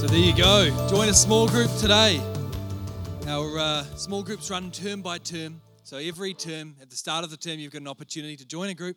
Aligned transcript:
So 0.00 0.06
there 0.06 0.18
you 0.18 0.34
go. 0.34 0.88
Join 0.88 1.10
a 1.10 1.12
small 1.12 1.46
group 1.46 1.70
today. 1.76 2.22
Our 3.26 3.58
uh, 3.58 3.84
small 3.96 4.22
groups 4.22 4.50
run 4.50 4.70
term 4.70 5.02
by 5.02 5.18
term. 5.18 5.60
So 5.82 5.98
every 5.98 6.32
term, 6.32 6.74
at 6.80 6.88
the 6.88 6.96
start 6.96 7.22
of 7.22 7.30
the 7.30 7.36
term, 7.36 7.58
you've 7.58 7.74
got 7.74 7.82
an 7.82 7.86
opportunity 7.88 8.34
to 8.36 8.46
join 8.46 8.70
a 8.70 8.74
group 8.74 8.96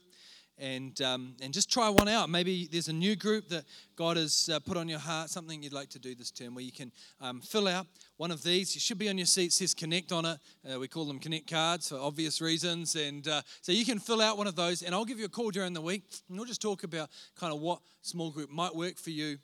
and, 0.57 1.01
um, 1.01 1.35
and 1.41 1.53
just 1.53 1.69
try 1.69 1.89
one 1.89 2.07
out. 2.07 2.29
Maybe 2.29 2.69
there's 2.71 2.87
a 2.87 2.93
new 2.93 3.17
group 3.17 3.49
that 3.49 3.65
God 3.97 4.15
has 4.15 4.49
uh, 4.49 4.61
put 4.61 4.77
on 4.77 4.87
your 4.87 4.97
heart, 4.97 5.29
something 5.29 5.61
you'd 5.61 5.73
like 5.73 5.89
to 5.89 5.99
do 5.99 6.15
this 6.15 6.31
term, 6.31 6.55
where 6.55 6.63
you 6.63 6.71
can 6.71 6.89
um, 7.19 7.41
fill 7.41 7.67
out 7.67 7.85
one 8.15 8.31
of 8.31 8.41
these. 8.41 8.73
You 8.73 8.79
should 8.79 8.97
be 8.97 9.09
on 9.09 9.17
your 9.17 9.27
seat, 9.27 9.51
says 9.51 9.73
Connect 9.73 10.13
on 10.13 10.23
it. 10.23 10.37
Uh, 10.73 10.79
we 10.79 10.87
call 10.87 11.03
them 11.03 11.19
Connect 11.19 11.51
cards 11.51 11.89
for 11.89 11.97
obvious 11.97 12.39
reasons. 12.39 12.95
And 12.95 13.27
uh, 13.27 13.41
so 13.61 13.73
you 13.73 13.83
can 13.83 13.99
fill 13.99 14.21
out 14.21 14.37
one 14.37 14.47
of 14.47 14.55
those, 14.55 14.81
and 14.81 14.95
I'll 14.95 15.03
give 15.03 15.19
you 15.19 15.25
a 15.25 15.29
call 15.29 15.51
during 15.51 15.73
the 15.73 15.81
week, 15.81 16.03
and 16.29 16.37
we'll 16.37 16.47
just 16.47 16.61
talk 16.61 16.85
about 16.85 17.09
kind 17.37 17.53
of 17.53 17.59
what 17.59 17.81
small 18.03 18.31
group 18.31 18.49
might 18.49 18.73
work 18.73 18.97
for 18.97 19.09
you. 19.09 19.37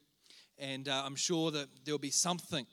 And 0.59 0.89
uh, 0.89 1.03
I'm 1.05 1.15
sure 1.15 1.51
that 1.51 1.69
there'll 1.85 1.99
be 1.99 2.11
something 2.11 2.65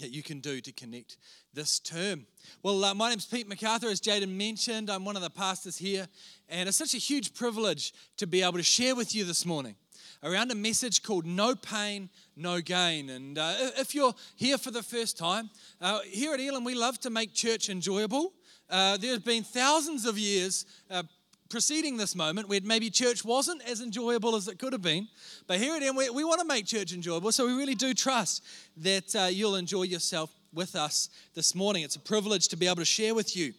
that 0.00 0.10
you 0.10 0.22
can 0.22 0.40
do 0.40 0.60
to 0.60 0.72
connect 0.72 1.16
this 1.54 1.78
term. 1.78 2.26
Well, 2.62 2.84
uh, 2.84 2.94
my 2.94 3.10
name's 3.10 3.26
Pete 3.26 3.48
MacArthur, 3.48 3.88
as 3.88 4.00
Jaden 4.00 4.28
mentioned. 4.28 4.90
I'm 4.90 5.04
one 5.04 5.16
of 5.16 5.22
the 5.22 5.30
pastors 5.30 5.78
here, 5.78 6.06
and 6.48 6.68
it's 6.68 6.76
such 6.76 6.94
a 6.94 6.98
huge 6.98 7.32
privilege 7.32 7.94
to 8.18 8.26
be 8.26 8.42
able 8.42 8.58
to 8.58 8.62
share 8.62 8.94
with 8.94 9.14
you 9.14 9.24
this 9.24 9.46
morning 9.46 9.76
around 10.22 10.50
a 10.50 10.54
message 10.54 11.02
called 11.02 11.24
No 11.24 11.54
Pain, 11.54 12.10
No 12.36 12.60
Gain. 12.60 13.10
And 13.10 13.38
uh, 13.38 13.54
if 13.78 13.94
you're 13.94 14.14
here 14.34 14.58
for 14.58 14.70
the 14.70 14.82
first 14.82 15.16
time, 15.16 15.48
uh, 15.80 16.00
here 16.04 16.34
at 16.34 16.40
Elim, 16.40 16.64
we 16.64 16.74
love 16.74 16.98
to 17.00 17.10
make 17.10 17.32
church 17.32 17.70
enjoyable. 17.70 18.32
Uh, 18.68 18.96
there 18.96 19.12
have 19.12 19.24
been 19.24 19.44
thousands 19.44 20.04
of 20.04 20.18
years 20.18 20.66
uh, 20.90 21.04
preceding 21.48 21.96
this 21.96 22.14
moment 22.14 22.48
where 22.48 22.60
maybe 22.62 22.90
church 22.90 23.24
wasn't 23.24 23.62
as 23.68 23.80
enjoyable 23.80 24.36
as 24.36 24.48
it 24.48 24.58
could 24.58 24.72
have 24.72 24.82
been. 24.82 25.08
But 25.46 25.58
here 25.58 25.74
at 25.74 25.82
Elim, 25.82 25.96
we, 25.96 26.10
we 26.10 26.24
want 26.24 26.40
to 26.40 26.46
make 26.46 26.66
church 26.66 26.92
enjoyable, 26.92 27.32
so 27.32 27.46
we 27.46 27.54
really 27.54 27.74
do 27.74 27.94
trust 27.94 28.44
that 28.78 29.14
uh, 29.14 29.24
you'll 29.24 29.56
enjoy 29.56 29.82
yourself 29.82 30.30
with 30.52 30.74
us 30.74 31.08
this 31.34 31.54
morning. 31.54 31.82
It's 31.82 31.96
a 31.96 32.00
privilege 32.00 32.48
to 32.48 32.56
be 32.56 32.66
able 32.66 32.76
to 32.76 32.84
share 32.84 33.14
with 33.14 33.36
you. 33.36 33.52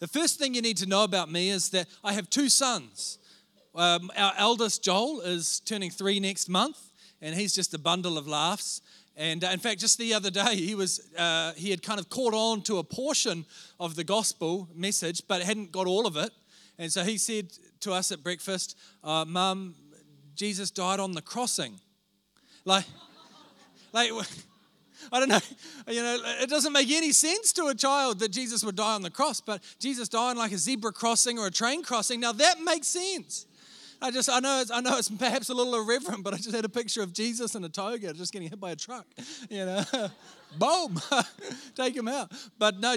The 0.00 0.08
first 0.08 0.38
thing 0.38 0.54
you 0.54 0.62
need 0.62 0.76
to 0.78 0.86
know 0.86 1.04
about 1.04 1.30
me 1.30 1.50
is 1.50 1.70
that 1.70 1.86
I 2.02 2.12
have 2.12 2.28
two 2.28 2.48
sons. 2.48 3.18
Um, 3.74 4.10
our 4.16 4.32
eldest, 4.36 4.84
Joel, 4.84 5.20
is 5.22 5.60
turning 5.60 5.90
three 5.90 6.20
next 6.20 6.48
month, 6.48 6.78
and 7.20 7.34
he's 7.34 7.54
just 7.54 7.74
a 7.74 7.78
bundle 7.78 8.18
of 8.18 8.28
laughs. 8.28 8.82
And 9.16 9.44
uh, 9.44 9.48
in 9.48 9.60
fact, 9.60 9.80
just 9.80 9.98
the 9.98 10.12
other 10.14 10.30
day, 10.30 10.56
he 10.56 10.74
was 10.74 11.00
uh, 11.16 11.52
he 11.56 11.70
had 11.70 11.82
kind 11.82 12.00
of 12.00 12.08
caught 12.08 12.34
on 12.34 12.62
to 12.62 12.78
a 12.78 12.84
portion 12.84 13.46
of 13.78 13.94
the 13.94 14.04
gospel 14.04 14.68
message, 14.74 15.22
but 15.28 15.40
hadn't 15.42 15.72
got 15.72 15.86
all 15.86 16.06
of 16.06 16.16
it. 16.16 16.32
And 16.78 16.92
so 16.92 17.04
he 17.04 17.18
said 17.18 17.52
to 17.80 17.92
us 17.92 18.10
at 18.12 18.22
breakfast, 18.22 18.76
uh, 19.02 19.24
Mum, 19.24 19.74
Jesus 20.34 20.70
died 20.70 21.00
on 21.00 21.12
the 21.12 21.22
crossing. 21.22 21.80
Like, 22.64 22.84
like, 23.92 24.10
I 25.12 25.20
don't 25.20 25.28
know, 25.28 25.40
you 25.88 26.02
know, 26.02 26.18
it 26.40 26.48
doesn't 26.48 26.72
make 26.72 26.90
any 26.90 27.12
sense 27.12 27.52
to 27.54 27.66
a 27.66 27.74
child 27.74 28.20
that 28.20 28.30
Jesus 28.30 28.64
would 28.64 28.76
die 28.76 28.94
on 28.94 29.02
the 29.02 29.10
cross, 29.10 29.40
but 29.40 29.62
Jesus 29.78 30.08
died 30.08 30.36
like 30.36 30.52
a 30.52 30.58
zebra 30.58 30.92
crossing 30.92 31.38
or 31.38 31.46
a 31.46 31.50
train 31.50 31.82
crossing. 31.82 32.20
Now 32.20 32.32
that 32.32 32.60
makes 32.60 32.88
sense. 32.88 33.46
I 34.00 34.10
just, 34.10 34.28
I 34.28 34.40
know, 34.40 34.60
it's, 34.60 34.70
I 34.70 34.80
know 34.80 34.98
it's 34.98 35.08
perhaps 35.08 35.48
a 35.48 35.54
little 35.54 35.74
irreverent, 35.74 36.24
but 36.24 36.34
I 36.34 36.36
just 36.36 36.54
had 36.54 36.64
a 36.64 36.68
picture 36.68 37.02
of 37.02 37.12
Jesus 37.12 37.54
in 37.54 37.64
a 37.64 37.68
toga 37.68 38.12
just 38.12 38.32
getting 38.32 38.48
hit 38.48 38.60
by 38.60 38.72
a 38.72 38.76
truck, 38.76 39.06
you 39.48 39.64
know, 39.64 39.82
boom, 40.58 41.00
take 41.74 41.96
him 41.96 42.08
out. 42.08 42.30
But 42.58 42.80
no, 42.80 42.96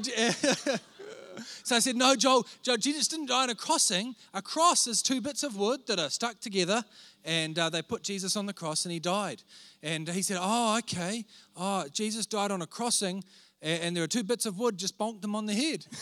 so 1.63 1.75
I 1.75 1.79
said, 1.79 1.95
No, 1.95 2.15
Joel, 2.15 2.45
Joel, 2.61 2.77
Jesus 2.77 3.07
didn't 3.07 3.27
die 3.27 3.43
on 3.43 3.49
a 3.49 3.55
crossing. 3.55 4.15
A 4.33 4.41
cross 4.41 4.87
is 4.87 5.01
two 5.01 5.21
bits 5.21 5.43
of 5.43 5.55
wood 5.55 5.87
that 5.87 5.99
are 5.99 6.09
stuck 6.09 6.39
together, 6.39 6.83
and 7.23 7.57
uh, 7.57 7.69
they 7.69 7.81
put 7.81 8.03
Jesus 8.03 8.35
on 8.35 8.45
the 8.45 8.53
cross 8.53 8.85
and 8.85 8.91
he 8.91 8.99
died. 8.99 9.43
And 9.83 10.07
he 10.07 10.21
said, 10.21 10.37
Oh, 10.39 10.77
okay. 10.79 11.25
Oh, 11.55 11.85
Jesus 11.91 12.25
died 12.25 12.51
on 12.51 12.61
a 12.61 12.67
crossing, 12.67 13.23
and, 13.61 13.83
and 13.83 13.95
there 13.95 14.03
are 14.03 14.07
two 14.07 14.23
bits 14.23 14.45
of 14.45 14.57
wood, 14.57 14.77
just 14.77 14.97
bonked 14.97 15.21
them 15.21 15.35
on 15.35 15.45
the 15.45 15.53
head. 15.53 15.85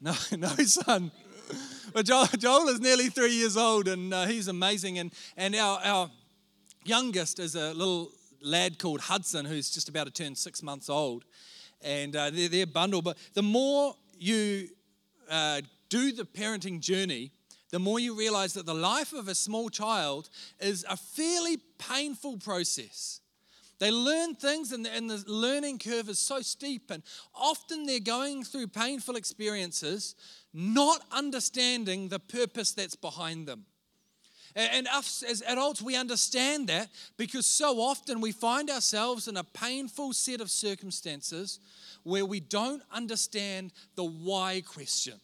no, 0.00 0.14
no, 0.36 0.48
son. 0.64 1.10
But 1.92 2.06
Joel, 2.06 2.26
Joel, 2.38 2.68
is 2.68 2.80
nearly 2.80 3.08
three 3.08 3.34
years 3.34 3.56
old, 3.56 3.88
and 3.88 4.12
uh, 4.12 4.26
he's 4.26 4.48
amazing. 4.48 4.98
And, 4.98 5.12
and 5.36 5.54
our, 5.54 5.78
our 5.84 6.10
youngest 6.84 7.38
is 7.38 7.54
a 7.54 7.72
little 7.74 8.10
lad 8.42 8.78
called 8.78 9.00
Hudson, 9.00 9.44
who's 9.44 9.70
just 9.70 9.88
about 9.88 10.06
to 10.06 10.12
turn 10.12 10.34
six 10.34 10.62
months 10.62 10.88
old 10.88 11.24
and 11.84 12.16
uh, 12.16 12.30
they're, 12.30 12.48
they're 12.48 12.66
bundled. 12.66 13.04
But 13.04 13.18
the 13.34 13.42
more 13.42 13.94
you 14.18 14.68
uh, 15.30 15.60
do 15.88 16.12
the 16.12 16.24
parenting 16.24 16.80
journey, 16.80 17.30
the 17.70 17.78
more 17.78 17.98
you 17.98 18.16
realize 18.16 18.54
that 18.54 18.66
the 18.66 18.74
life 18.74 19.12
of 19.12 19.28
a 19.28 19.34
small 19.34 19.68
child 19.68 20.30
is 20.60 20.84
a 20.88 20.96
fairly 20.96 21.58
painful 21.78 22.38
process. 22.38 23.20
They 23.80 23.90
learn 23.90 24.36
things, 24.36 24.72
and 24.72 24.86
the, 24.86 24.94
and 24.94 25.10
the 25.10 25.24
learning 25.26 25.80
curve 25.80 26.08
is 26.08 26.18
so 26.18 26.40
steep, 26.40 26.90
and 26.90 27.02
often 27.34 27.86
they're 27.86 27.98
going 27.98 28.44
through 28.44 28.68
painful 28.68 29.16
experiences, 29.16 30.14
not 30.52 31.02
understanding 31.10 32.08
the 32.08 32.20
purpose 32.20 32.72
that's 32.72 32.96
behind 32.96 33.48
them. 33.48 33.66
And 34.56 34.86
us 34.86 35.24
as 35.28 35.42
adults, 35.42 35.82
we 35.82 35.96
understand 35.96 36.68
that 36.68 36.88
because 37.16 37.44
so 37.44 37.80
often 37.80 38.20
we 38.20 38.30
find 38.30 38.70
ourselves 38.70 39.26
in 39.26 39.36
a 39.36 39.42
painful 39.42 40.12
set 40.12 40.40
of 40.40 40.48
circumstances 40.48 41.58
where 42.04 42.24
we 42.24 42.38
don't 42.38 42.82
understand 42.92 43.72
the 43.96 44.04
why 44.04 44.62
question. 44.64 45.14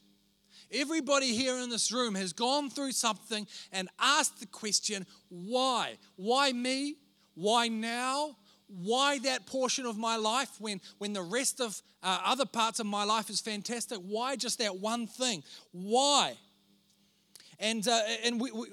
Everybody 0.72 1.32
here 1.34 1.58
in 1.58 1.70
this 1.70 1.92
room 1.92 2.14
has 2.16 2.32
gone 2.32 2.70
through 2.70 2.92
something 2.92 3.46
and 3.72 3.88
asked 4.00 4.40
the 4.40 4.46
question, 4.46 5.06
why? 5.28 5.96
Why 6.16 6.52
me? 6.52 6.96
Why 7.34 7.68
now? 7.68 8.36
Why 8.66 9.18
that 9.20 9.46
portion 9.46 9.86
of 9.86 9.96
my 9.96 10.16
life 10.16 10.50
when, 10.58 10.80
when 10.98 11.12
the 11.12 11.22
rest 11.22 11.60
of 11.60 11.80
uh, 12.02 12.20
other 12.24 12.46
parts 12.46 12.78
of 12.78 12.86
my 12.86 13.04
life 13.04 13.30
is 13.30 13.40
fantastic? 13.40 13.98
Why 13.98 14.36
just 14.36 14.58
that 14.58 14.76
one 14.76 15.06
thing? 15.06 15.42
Why? 15.72 16.36
And, 17.58 17.86
uh, 17.86 18.00
and 18.24 18.40
we, 18.40 18.52
we 18.52 18.66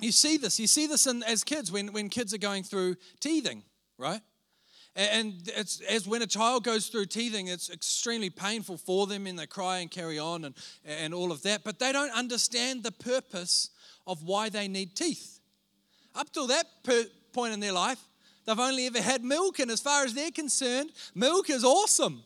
you 0.00 0.12
see 0.12 0.36
this. 0.36 0.60
You 0.60 0.66
see 0.66 0.86
this 0.86 1.06
in, 1.06 1.22
as 1.24 1.44
kids 1.44 1.72
when, 1.72 1.92
when 1.92 2.08
kids 2.08 2.32
are 2.32 2.38
going 2.38 2.62
through 2.62 2.96
teething, 3.20 3.62
right? 3.98 4.20
And 4.94 5.34
it's, 5.56 5.80
as 5.82 6.08
when 6.08 6.22
a 6.22 6.26
child 6.26 6.64
goes 6.64 6.88
through 6.88 7.06
teething, 7.06 7.46
it's 7.46 7.70
extremely 7.70 8.30
painful 8.30 8.78
for 8.78 9.06
them 9.06 9.26
and 9.26 9.38
they 9.38 9.46
cry 9.46 9.78
and 9.78 9.90
carry 9.90 10.18
on 10.18 10.44
and, 10.44 10.54
and 10.84 11.14
all 11.14 11.30
of 11.30 11.42
that. 11.42 11.62
But 11.62 11.78
they 11.78 11.92
don't 11.92 12.10
understand 12.10 12.82
the 12.82 12.90
purpose 12.90 13.70
of 14.06 14.24
why 14.24 14.48
they 14.48 14.66
need 14.66 14.96
teeth. 14.96 15.38
Up 16.14 16.32
till 16.32 16.48
that 16.48 16.66
per- 16.82 17.06
point 17.32 17.52
in 17.52 17.60
their 17.60 17.72
life, 17.72 18.00
they've 18.44 18.58
only 18.58 18.86
ever 18.86 19.00
had 19.00 19.22
milk. 19.22 19.60
And 19.60 19.70
as 19.70 19.80
far 19.80 20.04
as 20.04 20.14
they're 20.14 20.32
concerned, 20.32 20.90
milk 21.14 21.48
is 21.48 21.64
awesome. 21.64 22.24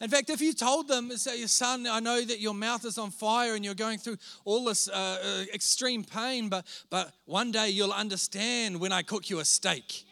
In 0.00 0.08
fact, 0.08 0.30
if 0.30 0.40
you 0.40 0.52
told 0.52 0.86
them, 0.86 1.10
say, 1.16 1.44
son, 1.46 1.86
I 1.86 1.98
know 1.98 2.22
that 2.22 2.38
your 2.38 2.54
mouth 2.54 2.84
is 2.84 2.98
on 2.98 3.10
fire 3.10 3.56
and 3.56 3.64
you're 3.64 3.74
going 3.74 3.98
through 3.98 4.16
all 4.44 4.64
this 4.64 4.88
uh, 4.88 4.92
uh, 4.94 5.44
extreme 5.52 6.04
pain, 6.04 6.48
but, 6.48 6.64
but 6.88 7.12
one 7.24 7.50
day 7.50 7.70
you'll 7.70 7.92
understand 7.92 8.78
when 8.78 8.92
I 8.92 9.02
cook 9.02 9.28
you 9.28 9.40
a 9.40 9.44
steak. 9.44 10.04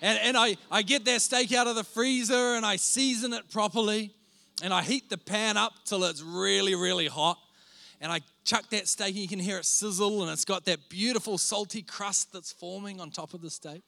And, 0.00 0.18
and 0.22 0.36
I, 0.36 0.56
I 0.70 0.82
get 0.82 1.04
that 1.06 1.22
steak 1.22 1.52
out 1.52 1.66
of 1.66 1.74
the 1.74 1.82
freezer 1.82 2.54
and 2.54 2.64
I 2.64 2.76
season 2.76 3.32
it 3.32 3.50
properly 3.50 4.12
and 4.62 4.72
I 4.72 4.82
heat 4.82 5.10
the 5.10 5.18
pan 5.18 5.56
up 5.56 5.72
till 5.84 6.04
it's 6.04 6.22
really, 6.22 6.76
really 6.76 7.08
hot. 7.08 7.38
And 8.00 8.12
I 8.12 8.20
chuck 8.44 8.70
that 8.70 8.86
steak 8.86 9.08
and 9.08 9.16
you 9.16 9.28
can 9.28 9.40
hear 9.40 9.58
it 9.58 9.64
sizzle 9.64 10.22
and 10.22 10.30
it's 10.30 10.44
got 10.44 10.66
that 10.66 10.88
beautiful 10.88 11.36
salty 11.36 11.82
crust 11.82 12.32
that's 12.32 12.52
forming 12.52 13.00
on 13.00 13.10
top 13.10 13.34
of 13.34 13.42
the 13.42 13.50
steak 13.50 13.82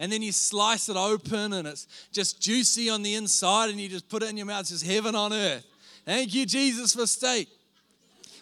and 0.00 0.10
then 0.10 0.22
you 0.22 0.32
slice 0.32 0.88
it 0.88 0.96
open 0.96 1.52
and 1.52 1.68
it's 1.68 1.86
just 2.10 2.40
juicy 2.40 2.88
on 2.88 3.02
the 3.02 3.14
inside 3.14 3.68
and 3.68 3.78
you 3.78 3.88
just 3.88 4.08
put 4.08 4.22
it 4.22 4.30
in 4.30 4.36
your 4.36 4.46
mouth. 4.46 4.62
It's 4.62 4.70
just 4.70 4.86
heaven 4.86 5.14
on 5.14 5.32
earth. 5.32 5.64
Thank 6.06 6.34
you, 6.34 6.46
Jesus, 6.46 6.94
for 6.94 7.06
steak. 7.06 7.48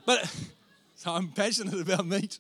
But 0.07 0.33
so 0.95 1.13
I'm 1.15 1.29
passionate 1.29 1.81
about 1.81 2.07
meat. 2.07 2.39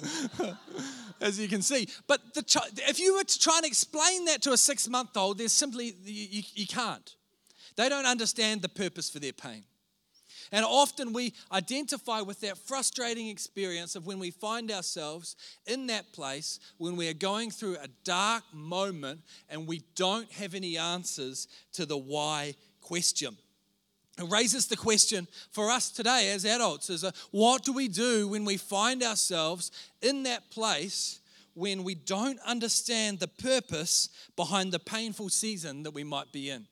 as 1.20 1.38
you 1.38 1.48
can 1.48 1.60
see. 1.62 1.88
But 2.06 2.32
the, 2.32 2.70
if 2.88 2.98
you 2.98 3.16
were 3.16 3.24
to 3.24 3.38
try 3.38 3.56
and 3.56 3.66
explain 3.66 4.24
that 4.26 4.40
to 4.42 4.52
a 4.52 4.56
six 4.56 4.88
month 4.88 5.16
old, 5.16 5.38
there's 5.38 5.52
simply, 5.52 5.94
you, 6.04 6.42
you 6.54 6.66
can't. 6.66 7.14
They 7.76 7.88
don't 7.88 8.06
understand 8.06 8.62
the 8.62 8.68
purpose 8.68 9.10
for 9.10 9.18
their 9.18 9.32
pain. 9.32 9.64
And 10.52 10.64
often 10.64 11.12
we 11.12 11.32
identify 11.52 12.22
with 12.22 12.40
that 12.40 12.58
frustrating 12.58 13.28
experience 13.28 13.94
of 13.94 14.06
when 14.06 14.18
we 14.18 14.30
find 14.30 14.70
ourselves 14.70 15.36
in 15.66 15.86
that 15.86 16.12
place 16.12 16.58
when 16.78 16.96
we 16.96 17.08
are 17.08 17.14
going 17.14 17.50
through 17.50 17.76
a 17.76 17.88
dark 18.04 18.42
moment 18.52 19.20
and 19.48 19.66
we 19.66 19.82
don't 19.94 20.30
have 20.32 20.54
any 20.54 20.76
answers 20.76 21.46
to 21.74 21.86
the 21.86 21.96
why 21.96 22.54
question. 22.80 23.36
It 24.18 24.30
raises 24.30 24.66
the 24.66 24.76
question 24.76 25.28
for 25.52 25.70
us 25.70 25.90
today 25.90 26.32
as 26.32 26.44
adults 26.44 26.90
is 26.90 27.04
a, 27.04 27.12
what 27.30 27.62
do 27.64 27.72
we 27.72 27.88
do 27.88 28.28
when 28.28 28.44
we 28.44 28.56
find 28.56 29.02
ourselves 29.02 29.70
in 30.02 30.24
that 30.24 30.50
place 30.50 31.20
when 31.54 31.84
we 31.84 31.94
don't 31.94 32.38
understand 32.46 33.18
the 33.18 33.28
purpose 33.28 34.08
behind 34.36 34.72
the 34.72 34.78
painful 34.78 35.28
season 35.28 35.84
that 35.84 35.92
we 35.92 36.04
might 36.04 36.32
be 36.32 36.50
in? 36.50 36.66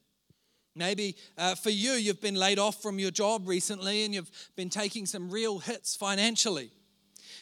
Maybe 0.78 1.16
uh, 1.36 1.56
for 1.56 1.70
you, 1.70 1.92
you've 1.92 2.20
been 2.20 2.36
laid 2.36 2.60
off 2.60 2.80
from 2.80 3.00
your 3.00 3.10
job 3.10 3.48
recently 3.48 4.04
and 4.04 4.14
you've 4.14 4.30
been 4.54 4.70
taking 4.70 5.06
some 5.06 5.28
real 5.28 5.58
hits 5.58 5.96
financially. 5.96 6.70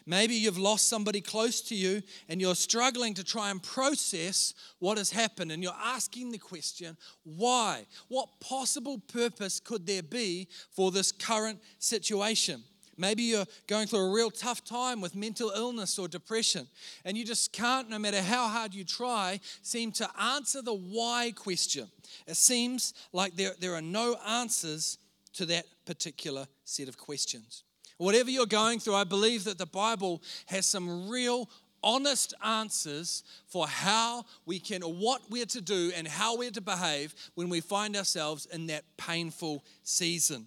Maybe 0.06 0.34
you've 0.34 0.58
lost 0.58 0.88
somebody 0.88 1.20
close 1.20 1.60
to 1.62 1.74
you 1.74 2.02
and 2.30 2.40
you're 2.40 2.54
struggling 2.54 3.12
to 3.14 3.24
try 3.24 3.50
and 3.50 3.62
process 3.62 4.54
what 4.78 4.96
has 4.96 5.10
happened 5.10 5.52
and 5.52 5.62
you're 5.62 5.72
asking 5.82 6.32
the 6.32 6.38
question, 6.38 6.96
why? 7.24 7.84
What 8.08 8.40
possible 8.40 8.98
purpose 8.98 9.60
could 9.60 9.86
there 9.86 10.02
be 10.02 10.48
for 10.70 10.90
this 10.90 11.12
current 11.12 11.60
situation? 11.78 12.62
Maybe 12.96 13.22
you're 13.24 13.46
going 13.66 13.86
through 13.86 14.08
a 14.08 14.12
real 14.12 14.30
tough 14.30 14.64
time 14.64 15.00
with 15.00 15.14
mental 15.14 15.50
illness 15.50 15.98
or 15.98 16.08
depression, 16.08 16.66
and 17.04 17.16
you 17.16 17.24
just 17.24 17.52
can't, 17.52 17.90
no 17.90 17.98
matter 17.98 18.22
how 18.22 18.48
hard 18.48 18.74
you 18.74 18.84
try, 18.84 19.40
seem 19.62 19.92
to 19.92 20.08
answer 20.20 20.62
the 20.62 20.74
why 20.74 21.32
question. 21.34 21.88
It 22.26 22.36
seems 22.36 22.94
like 23.12 23.36
there, 23.36 23.52
there 23.60 23.74
are 23.74 23.82
no 23.82 24.16
answers 24.26 24.98
to 25.34 25.46
that 25.46 25.66
particular 25.84 26.46
set 26.64 26.88
of 26.88 26.96
questions. 26.96 27.62
Whatever 27.98 28.30
you're 28.30 28.46
going 28.46 28.78
through, 28.78 28.94
I 28.94 29.04
believe 29.04 29.44
that 29.44 29.58
the 29.58 29.66
Bible 29.66 30.22
has 30.46 30.66
some 30.66 31.08
real 31.08 31.48
honest 31.82 32.34
answers 32.44 33.22
for 33.46 33.66
how 33.66 34.24
we 34.44 34.58
can, 34.58 34.82
or 34.82 34.92
what 34.92 35.22
we're 35.30 35.46
to 35.46 35.60
do, 35.60 35.92
and 35.94 36.08
how 36.08 36.36
we're 36.36 36.50
to 36.50 36.60
behave 36.60 37.14
when 37.34 37.48
we 37.48 37.60
find 37.60 37.96
ourselves 37.96 38.46
in 38.46 38.66
that 38.66 38.84
painful 38.96 39.62
season. 39.82 40.46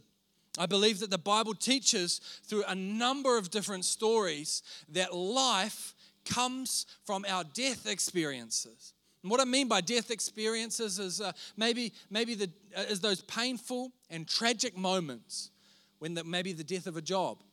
I 0.58 0.66
believe 0.66 1.00
that 1.00 1.12
the 1.12 1.18
Bible 1.18 1.54
teaches 1.54 2.20
through 2.44 2.64
a 2.68 2.76
number 2.76 3.38
of 3.38 3.52
different 3.52 3.86
stories 3.86 4.64
that 4.90 5.14
life 5.14 5.94
comes 6.26 6.86
from 7.06 7.26
our 7.28 7.44
death 7.44 7.88
experiences. 7.88 8.94
And 9.24 9.32
what 9.32 9.42
I 9.42 9.46
mean 9.46 9.68
by 9.68 9.82
death 9.82 10.12
experiences 10.12 10.98
is 10.98 11.22
uh, 11.22 11.34
maybe, 11.58 11.94
maybe 12.10 12.36
the, 12.36 12.50
uh, 12.76 12.82
is 12.82 13.00
those 13.02 13.22
painful 13.22 13.92
and 14.10 14.28
tragic 14.28 14.78
moments 14.78 15.52
when 16.00 16.14
the, 16.14 16.24
maybe 16.24 16.54
the 16.54 16.64
death 16.64 16.88
of 16.88 16.96
a 16.96 17.02
job, 17.02 17.44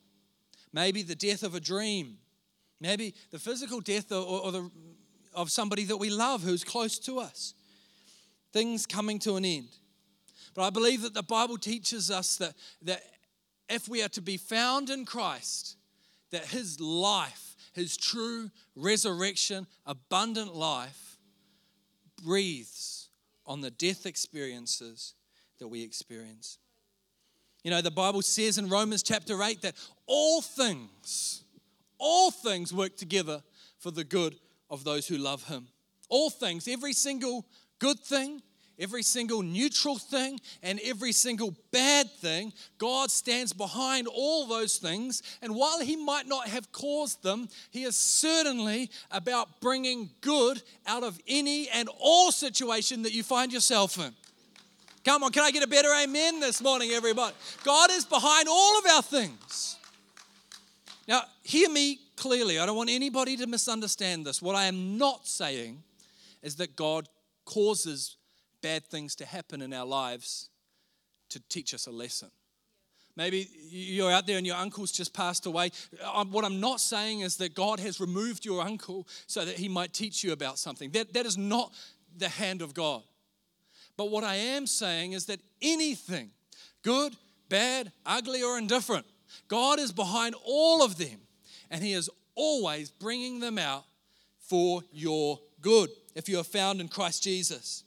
maybe 0.72 1.02
the 1.02 1.16
death 1.16 1.42
of 1.42 1.54
a 1.54 1.60
dream, 1.60 2.18
maybe 2.80 3.14
the 3.30 3.38
physical 3.38 3.80
death 3.80 4.12
or, 4.12 4.24
or 4.24 4.52
the, 4.52 4.70
of 5.34 5.50
somebody 5.50 5.84
that 5.84 5.96
we 5.96 6.08
love 6.08 6.42
who's 6.42 6.62
close 6.62 6.98
to 7.00 7.18
us. 7.18 7.54
Things 8.52 8.86
coming 8.86 9.18
to 9.20 9.36
an 9.36 9.44
end. 9.44 9.68
But 10.56 10.62
I 10.62 10.70
believe 10.70 11.02
that 11.02 11.12
the 11.12 11.22
Bible 11.22 11.58
teaches 11.58 12.10
us 12.10 12.36
that, 12.38 12.54
that 12.82 13.02
if 13.68 13.88
we 13.88 14.02
are 14.02 14.08
to 14.08 14.22
be 14.22 14.38
found 14.38 14.88
in 14.88 15.04
Christ, 15.04 15.76
that 16.30 16.46
his 16.46 16.80
life, 16.80 17.54
his 17.74 17.96
true 17.96 18.50
resurrection, 18.74 19.66
abundant 19.84 20.56
life, 20.56 21.18
breathes 22.24 23.10
on 23.44 23.60
the 23.60 23.70
death 23.70 24.06
experiences 24.06 25.12
that 25.58 25.68
we 25.68 25.82
experience. 25.82 26.58
You 27.62 27.70
know, 27.70 27.82
the 27.82 27.90
Bible 27.90 28.22
says 28.22 28.56
in 28.56 28.70
Romans 28.70 29.02
chapter 29.02 29.42
8 29.42 29.60
that 29.60 29.74
all 30.06 30.40
things, 30.40 31.44
all 31.98 32.30
things 32.30 32.72
work 32.72 32.96
together 32.96 33.42
for 33.78 33.90
the 33.90 34.04
good 34.04 34.36
of 34.70 34.84
those 34.84 35.06
who 35.06 35.18
love 35.18 35.44
him. 35.48 35.68
All 36.08 36.30
things, 36.30 36.66
every 36.66 36.94
single 36.94 37.44
good 37.78 38.00
thing, 38.00 38.40
every 38.78 39.02
single 39.02 39.42
neutral 39.42 39.96
thing 39.96 40.40
and 40.62 40.80
every 40.84 41.12
single 41.12 41.54
bad 41.72 42.10
thing, 42.10 42.52
God 42.78 43.10
stands 43.10 43.52
behind 43.52 44.06
all 44.06 44.46
those 44.46 44.76
things. 44.76 45.22
And 45.42 45.54
while 45.54 45.80
He 45.80 45.96
might 45.96 46.26
not 46.26 46.48
have 46.48 46.70
caused 46.72 47.22
them, 47.22 47.48
He 47.70 47.84
is 47.84 47.96
certainly 47.96 48.90
about 49.10 49.60
bringing 49.60 50.10
good 50.20 50.62
out 50.86 51.02
of 51.02 51.18
any 51.26 51.68
and 51.68 51.88
all 51.98 52.32
situation 52.32 53.02
that 53.02 53.12
you 53.12 53.22
find 53.22 53.52
yourself 53.52 53.98
in. 53.98 54.12
Come 55.04 55.22
on, 55.22 55.30
can 55.30 55.44
I 55.44 55.52
get 55.52 55.62
a 55.62 55.68
better 55.68 55.92
amen 56.02 56.40
this 56.40 56.60
morning, 56.60 56.90
everybody? 56.90 57.34
God 57.62 57.92
is 57.92 58.04
behind 58.04 58.48
all 58.48 58.78
of 58.78 58.86
our 58.86 59.02
things. 59.02 59.76
Now, 61.06 61.22
hear 61.44 61.70
me 61.70 62.00
clearly. 62.16 62.58
I 62.58 62.66
don't 62.66 62.76
want 62.76 62.90
anybody 62.90 63.36
to 63.36 63.46
misunderstand 63.46 64.26
this. 64.26 64.42
What 64.42 64.56
I 64.56 64.64
am 64.64 64.98
not 64.98 65.28
saying 65.28 65.82
is 66.42 66.56
that 66.56 66.74
God 66.74 67.08
causes 67.44 68.16
bad 68.62 68.86
things 68.86 69.14
to 69.16 69.26
happen 69.26 69.62
in 69.62 69.72
our 69.72 69.86
lives 69.86 70.48
to 71.30 71.40
teach 71.48 71.74
us 71.74 71.86
a 71.86 71.90
lesson. 71.90 72.30
Maybe 73.16 73.48
you're 73.70 74.12
out 74.12 74.26
there 74.26 74.36
and 74.36 74.46
your 74.46 74.56
uncle's 74.56 74.92
just 74.92 75.14
passed 75.14 75.46
away. 75.46 75.70
What 76.30 76.44
I'm 76.44 76.60
not 76.60 76.80
saying 76.80 77.20
is 77.20 77.38
that 77.38 77.54
God 77.54 77.80
has 77.80 77.98
removed 77.98 78.44
your 78.44 78.60
uncle 78.60 79.08
so 79.26 79.44
that 79.44 79.56
he 79.56 79.68
might 79.68 79.94
teach 79.94 80.22
you 80.22 80.32
about 80.32 80.58
something. 80.58 80.90
That, 80.90 81.14
that 81.14 81.24
is 81.24 81.38
not 81.38 81.72
the 82.16 82.28
hand 82.28 82.60
of 82.60 82.74
God. 82.74 83.02
But 83.96 84.10
what 84.10 84.22
I 84.22 84.34
am 84.34 84.66
saying 84.66 85.12
is 85.12 85.24
that 85.26 85.40
anything, 85.62 86.30
good, 86.82 87.16
bad, 87.48 87.90
ugly, 88.04 88.42
or 88.42 88.58
indifferent, 88.58 89.06
God 89.48 89.78
is 89.78 89.92
behind 89.92 90.34
all 90.44 90.82
of 90.82 90.98
them 90.98 91.20
and 91.70 91.82
He 91.82 91.94
is 91.94 92.10
always 92.34 92.90
bringing 92.90 93.40
them 93.40 93.56
out 93.56 93.84
for 94.38 94.82
your 94.92 95.40
good 95.62 95.88
if 96.14 96.28
you 96.28 96.38
are 96.38 96.44
found 96.44 96.82
in 96.82 96.88
Christ 96.88 97.22
Jesus. 97.22 97.82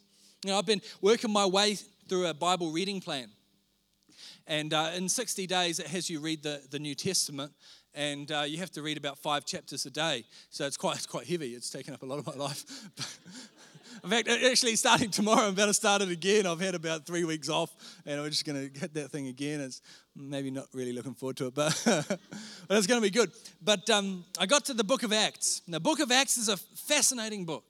You 0.45 0.51
know, 0.51 0.57
I've 0.57 0.65
been 0.65 0.81
working 1.01 1.33
my 1.33 1.45
way 1.45 1.75
through 2.07 2.27
a 2.27 2.33
Bible 2.33 2.71
reading 2.71 3.01
plan. 3.01 3.30
And 4.47 4.74
uh, 4.74 4.91
in 4.95 5.09
60 5.09 5.45
days, 5.47 5.80
it 5.80 5.88
has 5.88 6.09
you 6.09 6.21
read 6.21 6.44
the, 6.44 6.62
the 6.71 6.80
New 6.80 6.95
Testament, 6.95 7.51
and 7.94 8.31
uh, 8.31 8.44
you 8.47 8.57
have 8.59 8.71
to 8.71 8.81
read 8.81 8.95
about 8.95 9.18
five 9.18 9.45
chapters 9.45 9.86
a 9.86 9.89
day. 9.89 10.24
So 10.50 10.65
it's 10.65 10.77
quite, 10.77 10.95
it's 10.95 11.06
quite 11.06 11.27
heavy. 11.27 11.56
It's 11.56 11.69
taken 11.69 11.94
up 11.94 12.03
a 12.03 12.06
lot 12.06 12.19
of 12.19 12.25
my 12.25 12.36
life. 12.36 12.63
in 14.03 14.09
fact, 14.09 14.30
actually, 14.30 14.77
starting 14.77 15.12
tomorrow, 15.12 15.47
I'm 15.47 15.53
about 15.53 15.65
to 15.65 15.74
start 15.74 16.01
it 16.01 16.09
again. 16.09 16.47
I've 16.47 16.62
had 16.62 16.74
about 16.74 17.06
three 17.06 17.25
weeks 17.25 17.50
off, 17.50 17.75
and 18.06 18.21
we're 18.21 18.30
just 18.30 18.45
going 18.45 18.71
to 18.71 18.80
hit 18.80 18.94
that 18.94 19.12
thing 19.12 19.27
again. 19.27 19.59
It's 19.59 19.81
maybe 20.15 20.51
not 20.51 20.68
really 20.74 20.94
looking 20.94 21.15
forward 21.15 21.35
to 21.35 21.47
it, 21.47 21.53
but, 21.53 21.81
but 21.85 22.77
it's 22.77 22.88
going 22.88 23.01
to 23.01 23.06
be 23.06 23.12
good. 23.12 23.30
But 23.62 23.89
um, 23.89 24.24
I 24.39 24.45
got 24.45 24.63
to 24.65 24.74
the 24.74 24.85
book 24.85 25.03
of 25.03 25.12
Acts. 25.12 25.63
The 25.68 25.81
book 25.81 26.00
of 26.00 26.13
Acts 26.13 26.38
is 26.38 26.47
a 26.47 26.56
fascinating 26.56 27.44
book. 27.44 27.65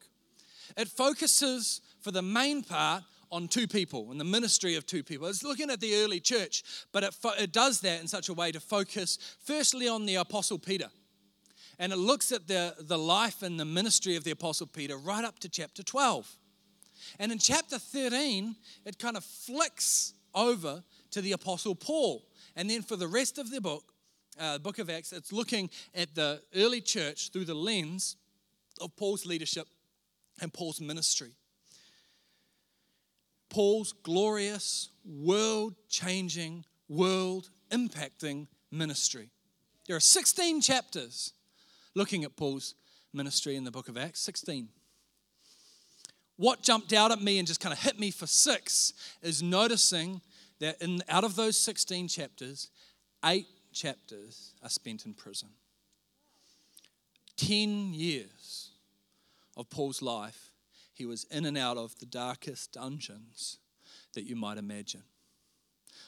It 0.76 0.86
focuses 0.86 1.80
for 2.00 2.10
the 2.10 2.22
main 2.22 2.62
part 2.62 3.04
on 3.32 3.46
two 3.46 3.66
people 3.66 4.10
and 4.10 4.20
the 4.20 4.24
ministry 4.24 4.74
of 4.74 4.86
two 4.86 5.02
people. 5.02 5.26
It's 5.28 5.44
looking 5.44 5.70
at 5.70 5.80
the 5.80 5.94
early 5.96 6.20
church, 6.20 6.64
but 6.92 7.04
it, 7.04 7.14
fo- 7.14 7.34
it 7.38 7.52
does 7.52 7.80
that 7.82 8.00
in 8.00 8.08
such 8.08 8.28
a 8.28 8.34
way 8.34 8.50
to 8.52 8.60
focus 8.60 9.18
firstly 9.44 9.88
on 9.88 10.06
the 10.06 10.16
Apostle 10.16 10.58
Peter. 10.58 10.88
And 11.78 11.92
it 11.92 11.96
looks 11.96 12.32
at 12.32 12.46
the, 12.46 12.74
the 12.78 12.98
life 12.98 13.42
and 13.42 13.58
the 13.58 13.64
ministry 13.64 14.16
of 14.16 14.24
the 14.24 14.32
Apostle 14.32 14.66
Peter 14.66 14.96
right 14.96 15.24
up 15.24 15.38
to 15.40 15.48
chapter 15.48 15.82
12. 15.82 16.30
And 17.18 17.32
in 17.32 17.38
chapter 17.38 17.78
13, 17.78 18.54
it 18.84 18.98
kind 18.98 19.16
of 19.16 19.24
flicks 19.24 20.12
over 20.34 20.82
to 21.12 21.20
the 21.20 21.32
Apostle 21.32 21.74
Paul. 21.74 22.24
And 22.56 22.68
then 22.68 22.82
for 22.82 22.96
the 22.96 23.08
rest 23.08 23.38
of 23.38 23.50
the 23.50 23.60
book, 23.60 23.84
uh, 24.38 24.58
book 24.58 24.78
of 24.78 24.90
Acts, 24.90 25.12
it's 25.12 25.32
looking 25.32 25.70
at 25.94 26.14
the 26.14 26.42
early 26.54 26.80
church 26.80 27.30
through 27.30 27.46
the 27.46 27.54
lens 27.54 28.16
of 28.80 28.94
Paul's 28.96 29.24
leadership 29.24 29.66
and 30.40 30.52
Paul's 30.52 30.80
ministry. 30.80 31.32
Paul's 33.50 33.92
glorious, 33.92 34.88
world 35.04 35.74
changing, 35.88 36.64
world 36.88 37.50
impacting 37.70 38.46
ministry. 38.70 39.30
There 39.86 39.96
are 39.96 40.00
16 40.00 40.60
chapters 40.62 41.32
looking 41.94 42.24
at 42.24 42.36
Paul's 42.36 42.74
ministry 43.12 43.56
in 43.56 43.64
the 43.64 43.70
book 43.70 43.88
of 43.88 43.98
Acts. 43.98 44.20
16. 44.20 44.68
What 46.36 46.62
jumped 46.62 46.92
out 46.92 47.10
at 47.10 47.20
me 47.20 47.38
and 47.38 47.46
just 47.46 47.60
kind 47.60 47.72
of 47.72 47.80
hit 47.80 47.98
me 47.98 48.10
for 48.10 48.26
six 48.26 48.94
is 49.20 49.42
noticing 49.42 50.22
that 50.60 50.80
in, 50.80 51.02
out 51.08 51.24
of 51.24 51.36
those 51.36 51.58
16 51.58 52.08
chapters, 52.08 52.70
eight 53.24 53.48
chapters 53.72 54.54
are 54.62 54.70
spent 54.70 55.04
in 55.04 55.12
prison. 55.12 55.48
10 57.36 57.92
years 57.92 58.70
of 59.56 59.68
Paul's 59.70 60.00
life 60.00 60.49
he 61.00 61.06
was 61.06 61.24
in 61.30 61.46
and 61.46 61.56
out 61.56 61.78
of 61.78 61.98
the 61.98 62.04
darkest 62.04 62.72
dungeons 62.72 63.56
that 64.12 64.28
you 64.28 64.36
might 64.36 64.58
imagine. 64.58 65.02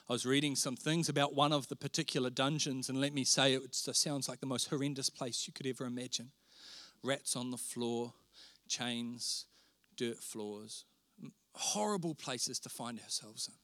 I 0.06 0.12
was 0.12 0.26
reading 0.26 0.54
some 0.54 0.76
things 0.76 1.08
about 1.08 1.34
one 1.34 1.50
of 1.50 1.68
the 1.68 1.76
particular 1.76 2.28
dungeons, 2.28 2.90
and 2.90 3.00
let 3.00 3.14
me 3.14 3.24
say, 3.24 3.54
it 3.54 3.74
sounds 3.74 4.28
like 4.28 4.40
the 4.40 4.46
most 4.46 4.68
horrendous 4.68 5.08
place 5.08 5.46
you 5.46 5.52
could 5.54 5.66
ever 5.66 5.86
imagine. 5.86 6.30
Rats 7.02 7.36
on 7.36 7.50
the 7.50 7.56
floor, 7.56 8.12
chains, 8.68 9.46
dirt 9.96 10.18
floors, 10.22 10.84
horrible 11.54 12.14
places 12.14 12.58
to 12.58 12.68
find 12.68 13.00
ourselves 13.00 13.48
in. 13.48 13.54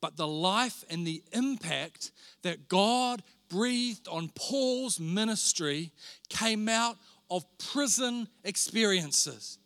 But 0.00 0.16
the 0.16 0.28
life 0.28 0.84
and 0.88 1.04
the 1.04 1.24
impact 1.32 2.12
that 2.42 2.68
God 2.68 3.24
breathed 3.48 4.06
on 4.06 4.30
Paul's 4.36 5.00
ministry 5.00 5.90
came 6.28 6.68
out 6.68 6.96
of 7.28 7.44
prison 7.58 8.28
experiences. 8.44 9.58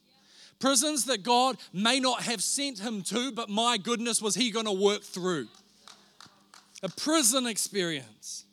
Prisons 0.58 1.04
that 1.04 1.22
God 1.22 1.56
may 1.72 2.00
not 2.00 2.22
have 2.22 2.42
sent 2.42 2.78
him 2.78 3.02
to, 3.02 3.32
but 3.32 3.48
my 3.48 3.76
goodness, 3.76 4.22
was 4.22 4.34
he 4.34 4.50
going 4.50 4.66
to 4.66 4.72
work 4.72 5.02
through? 5.02 5.48
A 6.82 6.88
prison 6.88 7.46
experience. 7.46 8.44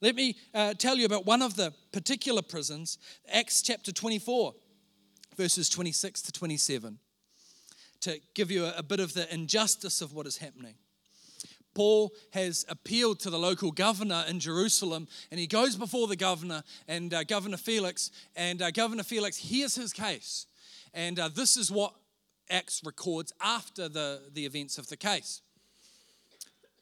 Let 0.00 0.14
me 0.14 0.36
uh, 0.54 0.74
tell 0.74 0.96
you 0.96 1.04
about 1.04 1.26
one 1.26 1.42
of 1.42 1.56
the 1.56 1.72
particular 1.92 2.42
prisons, 2.42 2.98
Acts 3.30 3.62
chapter 3.62 3.92
24, 3.92 4.54
verses 5.36 5.68
26 5.68 6.22
to 6.22 6.32
27, 6.32 6.98
to 8.00 8.20
give 8.34 8.50
you 8.50 8.64
a, 8.64 8.74
a 8.78 8.82
bit 8.82 9.00
of 9.00 9.12
the 9.12 9.32
injustice 9.32 10.00
of 10.00 10.14
what 10.14 10.26
is 10.26 10.38
happening. 10.38 10.74
Paul 11.74 12.12
has 12.32 12.64
appealed 12.68 13.20
to 13.20 13.30
the 13.30 13.38
local 13.38 13.70
governor 13.70 14.24
in 14.28 14.40
Jerusalem, 14.40 15.06
and 15.30 15.38
he 15.38 15.46
goes 15.46 15.76
before 15.76 16.08
the 16.08 16.16
governor 16.16 16.62
and 16.88 17.12
uh, 17.14 17.24
Governor 17.24 17.56
Felix, 17.56 18.10
and 18.34 18.60
uh, 18.60 18.70
Governor 18.70 19.02
Felix 19.02 19.36
hears 19.36 19.76
his 19.76 19.92
case. 19.92 20.46
And 20.94 21.18
uh, 21.18 21.28
this 21.28 21.56
is 21.56 21.70
what 21.70 21.94
Acts 22.48 22.82
records 22.84 23.32
after 23.40 23.88
the, 23.88 24.22
the 24.32 24.44
events 24.44 24.78
of 24.78 24.88
the 24.88 24.96
case. 24.96 25.40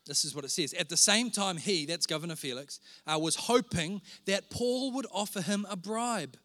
This 0.06 0.24
is 0.24 0.34
what 0.34 0.44
it 0.44 0.50
says. 0.50 0.72
At 0.72 0.88
the 0.88 0.96
same 0.96 1.30
time, 1.30 1.58
he, 1.58 1.84
that's 1.84 2.06
Governor 2.06 2.36
Felix, 2.36 2.80
uh, 3.06 3.18
was 3.18 3.36
hoping 3.36 4.00
that 4.24 4.48
Paul 4.48 4.92
would 4.92 5.06
offer 5.12 5.42
him 5.42 5.66
a 5.68 5.76
bribe. 5.76 6.38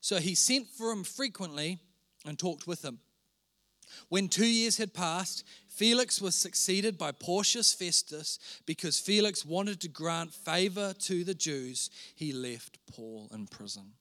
So 0.00 0.16
he 0.16 0.34
sent 0.34 0.68
for 0.68 0.92
him 0.92 1.02
frequently 1.02 1.78
and 2.26 2.38
talked 2.38 2.66
with 2.66 2.84
him. 2.84 2.98
When 4.08 4.28
two 4.28 4.46
years 4.46 4.76
had 4.76 4.92
passed, 4.92 5.44
Felix 5.68 6.20
was 6.20 6.34
succeeded 6.34 6.98
by 6.98 7.12
Porcius 7.12 7.72
Festus 7.72 8.38
because 8.66 9.00
Felix 9.00 9.44
wanted 9.44 9.80
to 9.80 9.88
grant 9.88 10.34
favor 10.34 10.92
to 11.00 11.24
the 11.24 11.34
Jews. 11.34 11.88
He 12.14 12.32
left 12.32 12.78
Paul 12.86 13.30
in 13.32 13.46
prison. 13.46 13.92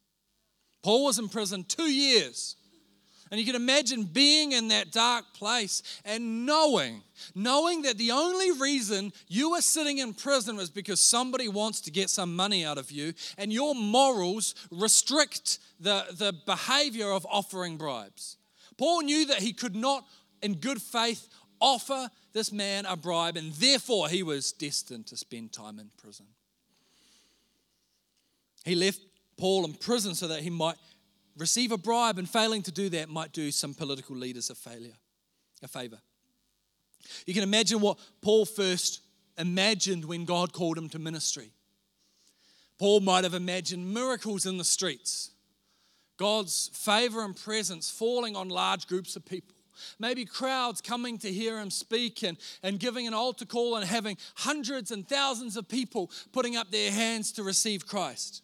Paul 0.82 1.06
was 1.06 1.20
in 1.20 1.30
prison 1.30 1.64
two 1.64 1.92
years. 1.92 2.56
And 3.30 3.40
you 3.40 3.46
can 3.46 3.56
imagine 3.56 4.04
being 4.04 4.52
in 4.52 4.68
that 4.68 4.92
dark 4.92 5.24
place 5.34 5.82
and 6.04 6.46
knowing, 6.46 7.02
knowing 7.34 7.84
that 7.84 7.98
the 7.98 8.12
only 8.12 8.52
reason 8.52 9.14
you 9.30 9.54
are 9.54 9.62
sitting 9.62 10.00
in 10.00 10.14
prison 10.14 10.58
was 10.58 10.70
because 10.70 11.00
somebody 11.00 11.48
wants 11.48 11.80
to 11.82 11.92
get 11.92 12.10
some 12.10 12.36
money 12.36 12.66
out 12.66 12.78
of 12.78 12.92
you, 12.92 13.14
and 13.38 13.54
your 13.54 13.74
morals 13.74 14.54
restrict 14.70 15.60
the, 15.80 16.04
the 16.12 16.34
behavior 16.46 17.10
of 17.10 17.26
offering 17.32 17.78
bribes. 17.78 18.36
Paul 18.78 19.04
knew 19.04 19.26
that 19.28 19.40
he 19.40 19.54
could 19.54 19.78
not, 19.78 20.06
in 20.42 20.56
good 20.56 20.82
faith, 20.82 21.30
offer 21.62 22.10
this 22.34 22.52
man 22.52 22.86
a 22.86 22.98
bribe, 22.98 23.38
and 23.38 23.54
therefore 23.54 24.10
he 24.10 24.24
was 24.24 24.52
destined 24.52 25.08
to 25.08 25.16
spend 25.16 25.54
time 25.54 25.80
in 25.80 25.90
prison. 25.98 26.26
He 28.66 28.76
left 28.76 29.00
Paul 29.42 29.66
in 29.66 29.74
prison 29.74 30.14
so 30.14 30.28
that 30.28 30.42
he 30.42 30.52
might 30.52 30.76
receive 31.36 31.72
a 31.72 31.78
bribe, 31.78 32.20
and 32.20 32.30
failing 32.30 32.62
to 32.62 32.72
do 32.72 32.90
that 32.90 33.10
might 33.10 33.34
do 33.34 33.50
some 33.50 33.74
political 33.74 34.16
leaders 34.16 34.52
a 34.52 34.56
failure, 34.56 34.94
a 35.64 35.68
favor. 35.68 35.98
You 37.26 37.34
can 37.34 37.42
imagine 37.42 37.82
what 37.82 37.98
Paul 38.22 38.46
first 38.46 39.02
imagined 39.40 40.06
when 40.06 40.26
God 40.26 40.54
called 40.54 40.78
him 40.78 40.90
to 40.90 41.00
ministry. 41.00 41.50
Paul 42.78 43.00
might 43.00 43.24
have 43.24 43.34
imagined 43.34 43.92
miracles 43.92 44.46
in 44.46 44.60
the 44.60 44.64
streets, 44.64 45.32
God's 46.18 46.70
favor 46.76 47.24
and 47.24 47.36
presence 47.36 47.90
falling 47.90 48.36
on 48.36 48.50
large 48.50 48.86
groups 48.86 49.16
of 49.16 49.26
people. 49.26 49.56
Maybe 49.98 50.24
crowds 50.24 50.82
coming 50.82 51.18
to 51.18 51.34
hear 51.34 51.60
him 51.60 51.72
speak 51.72 52.22
and, 52.22 52.38
and 52.62 52.80
giving 52.80 53.08
an 53.08 53.16
altar 53.16 53.46
call 53.46 53.76
and 53.76 53.88
having 53.88 54.18
hundreds 54.36 54.92
and 54.92 55.08
thousands 55.10 55.58
of 55.58 55.68
people 55.68 56.12
putting 56.32 56.56
up 56.56 56.70
their 56.70 56.92
hands 56.92 57.32
to 57.32 57.44
receive 57.44 57.88
Christ. 57.88 58.44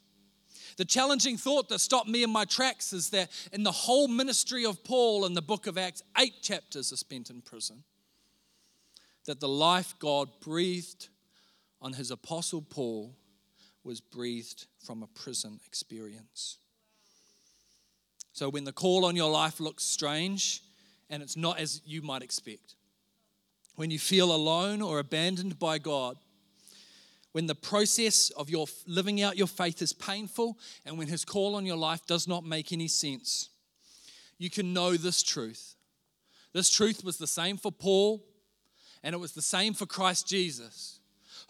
The 0.77 0.85
challenging 0.85 1.37
thought 1.37 1.69
that 1.69 1.79
stopped 1.79 2.07
me 2.07 2.23
in 2.23 2.29
my 2.29 2.45
tracks 2.45 2.93
is 2.93 3.09
that 3.09 3.29
in 3.51 3.63
the 3.63 3.71
whole 3.71 4.07
ministry 4.07 4.63
of 4.63 4.83
Paul 4.83 5.25
in 5.25 5.33
the 5.33 5.41
book 5.41 5.65
of 5.65 5.77
Acts, 5.77 6.03
eight 6.19 6.41
chapters 6.41 6.93
are 6.93 6.97
spent 6.97 7.31
in 7.31 7.41
prison. 7.41 7.83
That 9.25 9.39
the 9.39 9.49
life 9.49 9.95
God 9.99 10.29
breathed 10.39 11.09
on 11.81 11.93
his 11.93 12.11
apostle 12.11 12.61
Paul 12.61 13.15
was 13.83 13.99
breathed 13.99 14.67
from 14.85 15.01
a 15.01 15.07
prison 15.07 15.59
experience. 15.65 16.57
So 18.33 18.49
when 18.49 18.63
the 18.63 18.71
call 18.71 19.05
on 19.05 19.15
your 19.15 19.31
life 19.31 19.59
looks 19.59 19.83
strange 19.83 20.61
and 21.09 21.23
it's 21.23 21.35
not 21.35 21.59
as 21.59 21.81
you 21.85 22.03
might 22.03 22.21
expect, 22.21 22.75
when 23.75 23.89
you 23.89 23.97
feel 23.97 24.31
alone 24.31 24.81
or 24.81 24.99
abandoned 24.99 25.57
by 25.57 25.79
God, 25.79 26.17
when 27.37 27.45
the 27.45 27.53
process 27.53 28.31
of 28.31 28.49
your 28.49 28.65
living 28.87 29.21
out 29.21 29.37
your 29.37 29.45
faith 29.45 29.79
is 29.83 29.93
painful 29.93 30.57
and 30.87 30.97
when 30.97 31.07
his 31.07 31.23
call 31.23 31.53
on 31.53 31.67
your 31.67 31.77
life 31.77 32.03
does 32.07 32.27
not 32.27 32.43
make 32.43 32.73
any 32.73 32.87
sense, 32.87 33.49
you 34.39 34.49
can 34.49 34.73
know 34.73 34.97
this 34.97 35.21
truth. 35.21 35.75
This 36.51 36.71
truth 36.71 37.03
was 37.03 37.19
the 37.19 37.27
same 37.27 37.57
for 37.57 37.71
Paul 37.71 38.25
and 39.03 39.13
it 39.13 39.19
was 39.19 39.33
the 39.33 39.43
same 39.43 39.75
for 39.75 39.85
Christ 39.85 40.27
Jesus, 40.27 40.99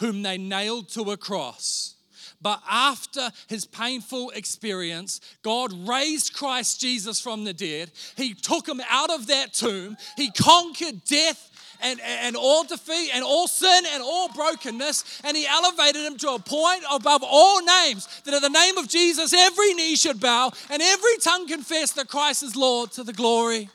whom 0.01 0.23
they 0.23 0.37
nailed 0.37 0.89
to 0.89 1.03
a 1.11 1.15
cross. 1.15 1.95
But 2.41 2.61
after 2.69 3.29
his 3.47 3.63
painful 3.65 4.31
experience, 4.31 5.21
God 5.41 5.71
raised 5.87 6.33
Christ 6.33 6.81
Jesus 6.81 7.21
from 7.21 7.45
the 7.45 7.53
dead. 7.53 7.91
He 8.17 8.33
took 8.33 8.67
him 8.67 8.81
out 8.89 9.09
of 9.09 9.27
that 9.27 9.53
tomb. 9.53 9.95
He 10.17 10.31
conquered 10.31 11.05
death 11.05 11.49
and, 11.81 11.99
and 12.01 12.35
all 12.35 12.63
defeat 12.63 13.11
and 13.13 13.23
all 13.23 13.47
sin 13.47 13.83
and 13.93 14.03
all 14.03 14.29
brokenness. 14.29 15.21
And 15.23 15.35
he 15.35 15.45
elevated 15.45 16.03
him 16.03 16.17
to 16.17 16.31
a 16.31 16.39
point 16.39 16.83
above 16.91 17.23
all 17.23 17.63
names 17.63 18.07
that 18.25 18.33
at 18.33 18.41
the 18.41 18.49
name 18.49 18.77
of 18.77 18.87
Jesus, 18.87 19.33
every 19.33 19.73
knee 19.73 19.95
should 19.95 20.19
bow 20.19 20.51
and 20.69 20.81
every 20.81 21.17
tongue 21.17 21.47
confess 21.47 21.91
that 21.93 22.07
Christ 22.07 22.43
is 22.43 22.55
Lord 22.55 22.91
to 22.93 23.03
the 23.03 23.13
glory 23.13 23.69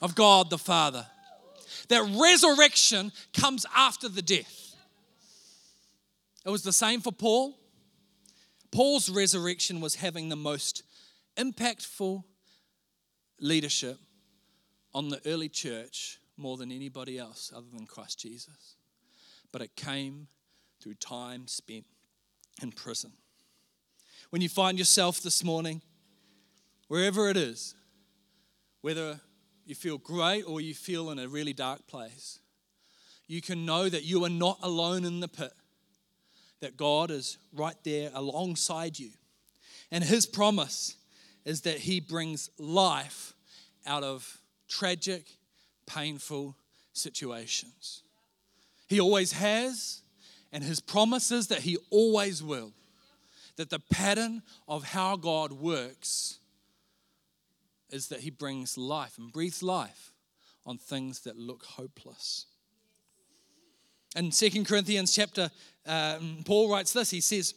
of 0.00 0.14
God 0.14 0.50
the 0.50 0.58
Father. 0.58 1.06
That 1.88 2.02
resurrection 2.20 3.12
comes 3.34 3.66
after 3.76 4.08
the 4.08 4.22
death. 4.22 4.76
It 6.44 6.50
was 6.50 6.62
the 6.62 6.72
same 6.72 7.00
for 7.00 7.12
Paul. 7.12 7.56
Paul's 8.70 9.10
resurrection 9.10 9.80
was 9.80 9.96
having 9.96 10.28
the 10.28 10.36
most 10.36 10.82
impactful 11.36 12.24
leadership 13.38 13.98
on 14.94 15.08
the 15.08 15.20
early 15.26 15.48
church 15.48 16.18
more 16.36 16.56
than 16.56 16.72
anybody 16.72 17.18
else 17.18 17.52
other 17.54 17.66
than 17.72 17.86
Christ 17.86 18.20
Jesus. 18.20 18.76
But 19.52 19.62
it 19.62 19.76
came 19.76 20.28
through 20.80 20.94
time 20.94 21.46
spent 21.46 21.84
in 22.62 22.72
prison. 22.72 23.12
When 24.30 24.42
you 24.42 24.48
find 24.48 24.78
yourself 24.78 25.20
this 25.20 25.44
morning, 25.44 25.82
wherever 26.88 27.28
it 27.28 27.36
is, 27.36 27.74
whether 28.80 29.20
you 29.64 29.74
feel 29.74 29.98
great 29.98 30.42
or 30.42 30.60
you 30.60 30.74
feel 30.74 31.10
in 31.10 31.18
a 31.18 31.28
really 31.28 31.52
dark 31.52 31.86
place, 31.86 32.38
you 33.28 33.40
can 33.40 33.64
know 33.64 33.88
that 33.88 34.04
you 34.04 34.24
are 34.24 34.30
not 34.30 34.58
alone 34.62 35.04
in 35.04 35.20
the 35.20 35.28
pit, 35.28 35.52
that 36.60 36.76
God 36.76 37.10
is 37.10 37.38
right 37.52 37.76
there 37.84 38.10
alongside 38.14 38.98
you. 38.98 39.10
And 39.90 40.02
His 40.02 40.26
promise 40.26 40.96
is 41.44 41.62
that 41.62 41.78
He 41.78 42.00
brings 42.00 42.50
life 42.58 43.34
out 43.86 44.02
of 44.02 44.38
tragic 44.68 45.26
painful 45.86 46.56
situations. 46.92 48.02
He 48.88 49.00
always 49.00 49.32
has, 49.32 50.02
and 50.52 50.62
His 50.62 50.80
promises 50.80 51.48
that 51.48 51.60
He 51.60 51.78
always 51.90 52.42
will. 52.42 52.72
That 53.56 53.70
the 53.70 53.78
pattern 53.78 54.42
of 54.66 54.84
how 54.84 55.16
God 55.16 55.52
works 55.52 56.38
is 57.90 58.08
that 58.08 58.20
He 58.20 58.30
brings 58.30 58.78
life 58.78 59.18
and 59.18 59.32
breathes 59.32 59.62
life 59.62 60.12
on 60.64 60.78
things 60.78 61.20
that 61.20 61.36
look 61.36 61.64
hopeless. 61.64 62.46
In 64.14 64.30
Second 64.30 64.66
Corinthians 64.66 65.14
chapter, 65.14 65.50
uh, 65.86 66.18
Paul 66.44 66.70
writes 66.70 66.92
this. 66.92 67.10
He 67.10 67.20
says, 67.20 67.54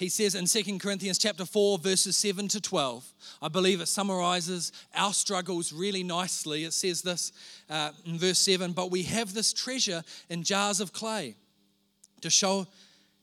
he 0.00 0.08
says 0.08 0.34
in 0.34 0.46
2 0.46 0.78
Corinthians 0.78 1.18
chapter 1.18 1.44
4 1.44 1.76
verses 1.76 2.16
7 2.16 2.48
to 2.48 2.60
12. 2.62 3.04
I 3.42 3.48
believe 3.48 3.82
it 3.82 3.86
summarizes 3.86 4.72
our 4.94 5.12
struggles 5.12 5.74
really 5.74 6.02
nicely. 6.02 6.64
It 6.64 6.72
says 6.72 7.02
this 7.02 7.32
uh, 7.68 7.90
in 8.06 8.16
verse 8.16 8.38
7, 8.38 8.72
but 8.72 8.90
we 8.90 9.02
have 9.02 9.34
this 9.34 9.52
treasure 9.52 10.02
in 10.30 10.42
jars 10.42 10.80
of 10.80 10.94
clay 10.94 11.36
to 12.22 12.30
show 12.30 12.66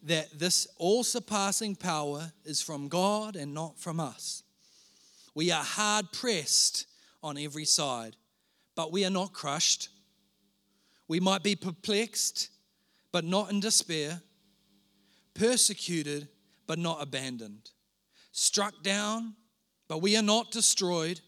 that 0.03 0.38
this 0.38 0.67
all 0.77 1.03
surpassing 1.03 1.75
power 1.75 2.31
is 2.46 2.62
from 2.62 2.89
God 2.89 3.36
and 3.36 3.55
not 3.55 3.79
from 3.79 4.00
us. 4.00 4.43
We 5.34 5.50
are 5.50 5.63
hard 5.63 6.12
pressed 6.12 6.86
on 7.24 7.39
every 7.39 7.65
side, 7.65 8.15
but 8.75 8.91
we 8.91 9.03
are 9.03 9.10
not 9.10 9.34
crushed. 9.34 9.89
We 11.07 11.19
might 11.19 11.41
be 11.41 11.55
perplexed, 11.55 12.51
but 13.12 13.24
not 13.24 13.50
in 13.50 13.62
despair, 13.62 14.22
persecuted 15.34 16.27
but 16.67 16.77
not 16.77 17.01
abandoned, 17.01 17.71
struck 18.31 18.83
down, 18.83 19.33
but 19.88 20.01
we 20.01 20.17
are 20.17 20.24
not 20.24 20.51
destroyed. 20.51 21.21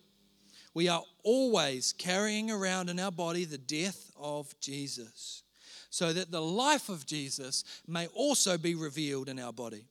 We 0.74 0.88
are 0.88 1.03
always 1.24 1.93
carrying 1.93 2.51
around 2.51 2.89
in 2.89 3.00
our 3.00 3.12
body 3.12 3.46
the 3.46 3.58
death 3.58 4.12
of 4.15 4.53
Jesus, 4.60 5.43
so 5.89 6.13
that 6.13 6.29
the 6.29 6.41
life 6.41 6.89
of 6.89 7.05
Jesus 7.05 7.63
may 7.88 8.08
also 8.08 8.58
be 8.58 8.75
revealed 8.75 9.29
in 9.29 9.39
our 9.39 9.53
body. 9.53 9.88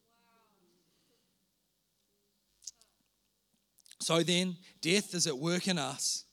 So 4.01 4.23
then, 4.23 4.57
death 4.81 5.15
is 5.15 5.27
at 5.27 5.37
work 5.37 5.67
in 5.67 5.79
us, 5.79 6.25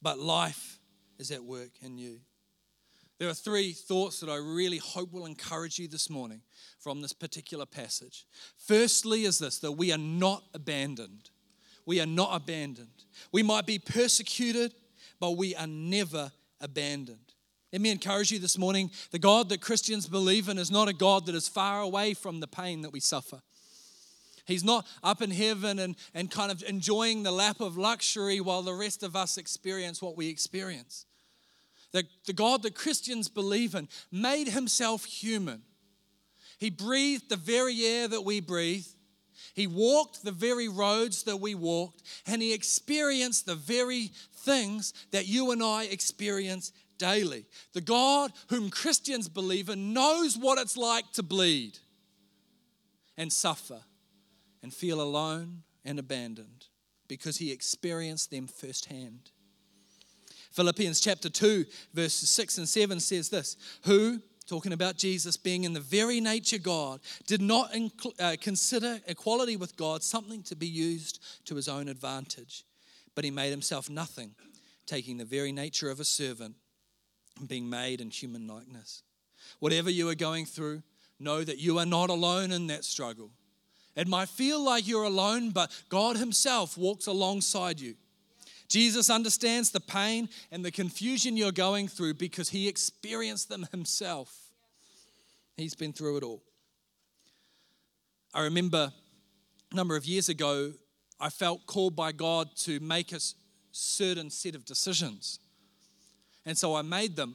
but 0.00 0.18
life 0.18 0.80
is 1.18 1.30
at 1.30 1.44
work 1.44 1.70
in 1.80 1.96
you. 1.96 2.18
There 3.22 3.30
are 3.30 3.34
three 3.34 3.70
thoughts 3.70 4.18
that 4.18 4.28
I 4.28 4.34
really 4.34 4.78
hope 4.78 5.12
will 5.12 5.26
encourage 5.26 5.78
you 5.78 5.86
this 5.86 6.10
morning 6.10 6.40
from 6.80 7.00
this 7.00 7.12
particular 7.12 7.64
passage. 7.64 8.26
Firstly, 8.66 9.26
is 9.26 9.38
this 9.38 9.60
that 9.60 9.70
we 9.70 9.92
are 9.92 9.96
not 9.96 10.42
abandoned. 10.54 11.30
We 11.86 12.00
are 12.00 12.06
not 12.06 12.34
abandoned. 12.34 13.04
We 13.30 13.44
might 13.44 13.64
be 13.64 13.78
persecuted, 13.78 14.74
but 15.20 15.36
we 15.36 15.54
are 15.54 15.68
never 15.68 16.32
abandoned. 16.60 17.34
Let 17.72 17.80
me 17.80 17.92
encourage 17.92 18.32
you 18.32 18.40
this 18.40 18.58
morning 18.58 18.90
the 19.12 19.20
God 19.20 19.50
that 19.50 19.60
Christians 19.60 20.08
believe 20.08 20.48
in 20.48 20.58
is 20.58 20.72
not 20.72 20.88
a 20.88 20.92
God 20.92 21.26
that 21.26 21.36
is 21.36 21.46
far 21.46 21.80
away 21.80 22.14
from 22.14 22.40
the 22.40 22.48
pain 22.48 22.82
that 22.82 22.92
we 22.92 22.98
suffer. 22.98 23.40
He's 24.46 24.64
not 24.64 24.84
up 25.04 25.22
in 25.22 25.30
heaven 25.30 25.78
and, 25.78 25.94
and 26.12 26.28
kind 26.28 26.50
of 26.50 26.64
enjoying 26.64 27.22
the 27.22 27.30
lap 27.30 27.60
of 27.60 27.76
luxury 27.76 28.40
while 28.40 28.62
the 28.62 28.74
rest 28.74 29.04
of 29.04 29.14
us 29.14 29.38
experience 29.38 30.02
what 30.02 30.16
we 30.16 30.26
experience. 30.26 31.06
The, 31.92 32.04
the 32.26 32.32
God 32.32 32.62
that 32.62 32.74
Christians 32.74 33.28
believe 33.28 33.74
in 33.74 33.88
made 34.10 34.48
himself 34.48 35.04
human. 35.04 35.62
He 36.58 36.70
breathed 36.70 37.28
the 37.28 37.36
very 37.36 37.84
air 37.84 38.08
that 38.08 38.24
we 38.24 38.40
breathe. 38.40 38.86
He 39.54 39.66
walked 39.66 40.24
the 40.24 40.32
very 40.32 40.68
roads 40.68 41.24
that 41.24 41.38
we 41.38 41.54
walked, 41.54 42.02
and 42.26 42.40
he 42.40 42.54
experienced 42.54 43.46
the 43.46 43.54
very 43.54 44.10
things 44.34 44.94
that 45.10 45.26
you 45.26 45.50
and 45.50 45.62
I 45.62 45.84
experience 45.84 46.72
daily. 46.98 47.44
The 47.72 47.80
God 47.80 48.32
whom 48.48 48.70
Christians 48.70 49.28
believe 49.28 49.68
in 49.68 49.92
knows 49.92 50.38
what 50.38 50.58
it's 50.58 50.76
like 50.76 51.10
to 51.12 51.22
bleed 51.22 51.78
and 53.16 53.32
suffer 53.32 53.80
and 54.62 54.72
feel 54.72 55.00
alone 55.00 55.64
and 55.84 55.98
abandoned 55.98 56.66
because 57.08 57.38
he 57.38 57.50
experienced 57.52 58.30
them 58.30 58.46
firsthand. 58.46 59.32
Philippians 60.52 61.00
chapter 61.00 61.28
2, 61.28 61.64
verses 61.94 62.28
6 62.30 62.58
and 62.58 62.68
7 62.68 63.00
says 63.00 63.30
this 63.30 63.56
Who, 63.84 64.20
talking 64.46 64.72
about 64.72 64.96
Jesus 64.96 65.36
being 65.36 65.64
in 65.64 65.72
the 65.72 65.80
very 65.80 66.20
nature 66.20 66.58
God, 66.58 67.00
did 67.26 67.40
not 67.40 67.72
inc- 67.72 68.20
uh, 68.20 68.36
consider 68.40 69.00
equality 69.06 69.56
with 69.56 69.76
God 69.76 70.02
something 70.02 70.42
to 70.44 70.54
be 70.54 70.66
used 70.66 71.22
to 71.46 71.56
his 71.56 71.68
own 71.68 71.88
advantage, 71.88 72.64
but 73.14 73.24
he 73.24 73.30
made 73.30 73.50
himself 73.50 73.88
nothing, 73.88 74.34
taking 74.86 75.16
the 75.16 75.24
very 75.24 75.52
nature 75.52 75.90
of 75.90 76.00
a 76.00 76.04
servant 76.04 76.54
and 77.38 77.48
being 77.48 77.68
made 77.68 78.00
in 78.00 78.10
human 78.10 78.46
likeness. 78.46 79.02
Whatever 79.58 79.90
you 79.90 80.08
are 80.10 80.14
going 80.14 80.44
through, 80.44 80.82
know 81.18 81.44
that 81.44 81.58
you 81.58 81.78
are 81.78 81.86
not 81.86 82.10
alone 82.10 82.52
in 82.52 82.66
that 82.66 82.84
struggle. 82.84 83.30
It 83.96 84.08
might 84.08 84.28
feel 84.28 84.62
like 84.62 84.86
you're 84.86 85.04
alone, 85.04 85.50
but 85.50 85.70
God 85.88 86.16
Himself 86.16 86.76
walks 86.76 87.06
alongside 87.06 87.80
you. 87.80 87.94
Jesus 88.72 89.10
understands 89.10 89.70
the 89.70 89.80
pain 89.80 90.30
and 90.50 90.64
the 90.64 90.70
confusion 90.70 91.36
you're 91.36 91.52
going 91.52 91.88
through 91.88 92.14
because 92.14 92.48
He 92.48 92.68
experienced 92.68 93.50
them 93.50 93.66
Himself. 93.70 94.34
He's 95.58 95.74
been 95.74 95.92
through 95.92 96.16
it 96.16 96.22
all. 96.22 96.42
I 98.32 98.44
remember 98.44 98.90
a 99.70 99.74
number 99.74 99.94
of 99.94 100.06
years 100.06 100.30
ago, 100.30 100.72
I 101.20 101.28
felt 101.28 101.66
called 101.66 101.94
by 101.94 102.12
God 102.12 102.48
to 102.60 102.80
make 102.80 103.12
a 103.12 103.20
certain 103.72 104.30
set 104.30 104.54
of 104.54 104.64
decisions. 104.64 105.38
And 106.46 106.56
so 106.56 106.74
I 106.74 106.80
made 106.80 107.14
them. 107.14 107.34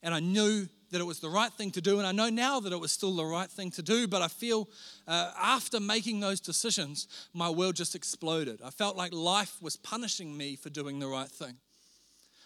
And 0.00 0.14
I 0.14 0.20
knew 0.20 0.68
that 0.94 1.00
it 1.00 1.04
was 1.04 1.18
the 1.18 1.28
right 1.28 1.52
thing 1.52 1.72
to 1.72 1.80
do. 1.80 1.98
And 1.98 2.06
I 2.06 2.12
know 2.12 2.28
now 2.30 2.60
that 2.60 2.72
it 2.72 2.78
was 2.78 2.92
still 2.92 3.16
the 3.16 3.24
right 3.24 3.50
thing 3.50 3.72
to 3.72 3.82
do. 3.82 4.06
But 4.06 4.22
I 4.22 4.28
feel 4.28 4.68
uh, 5.08 5.32
after 5.36 5.80
making 5.80 6.20
those 6.20 6.38
decisions, 6.38 7.08
my 7.32 7.50
world 7.50 7.74
just 7.74 7.96
exploded. 7.96 8.60
I 8.64 8.70
felt 8.70 8.96
like 8.96 9.12
life 9.12 9.60
was 9.60 9.76
punishing 9.76 10.36
me 10.36 10.54
for 10.54 10.70
doing 10.70 11.00
the 11.00 11.08
right 11.08 11.28
thing. 11.28 11.56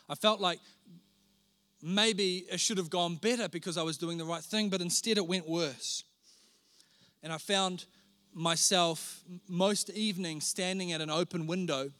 I 0.09 0.14
felt 0.14 0.40
like 0.40 0.61
maybe 1.83 2.47
it 2.50 2.59
should 2.59 2.78
have 2.78 2.88
gone 2.88 3.17
better 3.17 3.50
because 3.50 3.76
I 3.76 3.83
was 3.83 3.99
doing 3.99 4.17
the 4.17 4.25
right 4.25 4.43
thing, 4.43 4.71
but 4.71 4.81
instead 4.81 5.19
it 5.19 5.26
went 5.26 5.47
worse. 5.47 6.05
And 7.23 7.35
I 7.35 7.37
found 7.37 7.85
myself 8.33 9.21
most 9.47 9.90
evenings 9.90 10.47
standing 10.47 10.93
at 10.93 11.02
an 11.02 11.11
open 11.11 11.47
window 11.47 11.90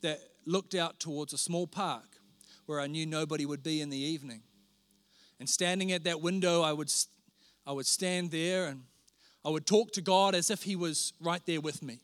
that 0.00 0.20
looked 0.46 0.74
out 0.74 1.00
towards 1.00 1.34
a 1.34 1.38
small 1.38 1.66
park 1.66 2.16
where 2.64 2.80
I 2.80 2.86
knew 2.86 3.04
nobody 3.04 3.44
would 3.44 3.62
be 3.62 3.82
in 3.82 3.90
the 3.90 3.98
evening. 3.98 4.40
And 5.42 5.48
standing 5.48 5.90
at 5.90 6.04
that 6.04 6.20
window, 6.20 6.62
I 6.62 6.72
would, 6.72 6.88
I 7.66 7.72
would 7.72 7.86
stand 7.86 8.30
there 8.30 8.66
and 8.66 8.84
I 9.44 9.48
would 9.48 9.66
talk 9.66 9.90
to 9.94 10.00
God 10.00 10.36
as 10.36 10.52
if 10.52 10.62
He 10.62 10.76
was 10.76 11.14
right 11.20 11.44
there 11.46 11.60
with 11.60 11.82
me. 11.82 11.98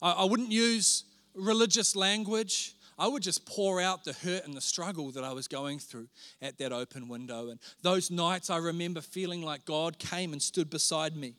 I, 0.00 0.12
I 0.12 0.24
wouldn't 0.24 0.52
use 0.52 1.02
religious 1.34 1.96
language. 1.96 2.74
I 2.96 3.08
would 3.08 3.24
just 3.24 3.44
pour 3.44 3.80
out 3.80 4.04
the 4.04 4.12
hurt 4.12 4.44
and 4.44 4.54
the 4.54 4.60
struggle 4.60 5.10
that 5.10 5.24
I 5.24 5.32
was 5.32 5.48
going 5.48 5.80
through 5.80 6.06
at 6.40 6.58
that 6.58 6.70
open 6.70 7.08
window. 7.08 7.48
And 7.48 7.58
those 7.82 8.08
nights, 8.08 8.50
I 8.50 8.58
remember 8.58 9.00
feeling 9.00 9.42
like 9.42 9.64
God 9.64 9.98
came 9.98 10.32
and 10.32 10.40
stood 10.40 10.70
beside 10.70 11.16
me. 11.16 11.34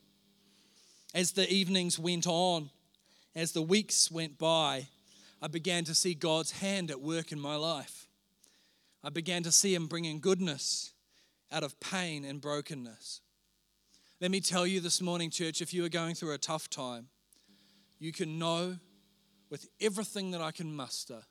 As 1.16 1.32
the 1.32 1.50
evenings 1.50 1.98
went 1.98 2.28
on, 2.28 2.72
as 3.38 3.54
the 3.54 3.62
weeks 3.62 4.12
went 4.12 4.38
by, 4.38 4.90
I 5.42 5.48
began 5.48 5.86
to 5.86 5.96
see 5.96 6.14
God's 6.14 6.52
hand 6.52 6.92
at 6.92 7.00
work 7.00 7.32
in 7.32 7.40
my 7.40 7.56
life. 7.56 7.99
I 9.04 9.10
began 9.10 9.44
to 9.44 9.52
see 9.52 9.74
Him 9.74 9.88
bringing 9.88 10.20
goodness 10.20 10.94
out 11.52 11.64
of 11.64 11.80
pain 11.80 12.26
and 12.26 12.42
brokenness. 12.42 13.22
Let 14.22 14.32
me 14.32 14.42
tell 14.42 14.68
you 14.68 14.82
this 14.82 15.02
morning, 15.02 15.30
church, 15.30 15.62
if 15.62 15.74
you 15.74 15.86
are 15.86 15.90
going 15.90 16.16
through 16.16 16.34
a 16.34 16.38
tough 16.38 16.70
time, 16.70 17.08
you 18.00 18.12
can 18.12 18.38
know 18.38 18.78
with 19.50 19.68
everything 19.80 20.32
that 20.32 20.42
I 20.42 20.52
can 20.52 20.76
muster 20.76 21.22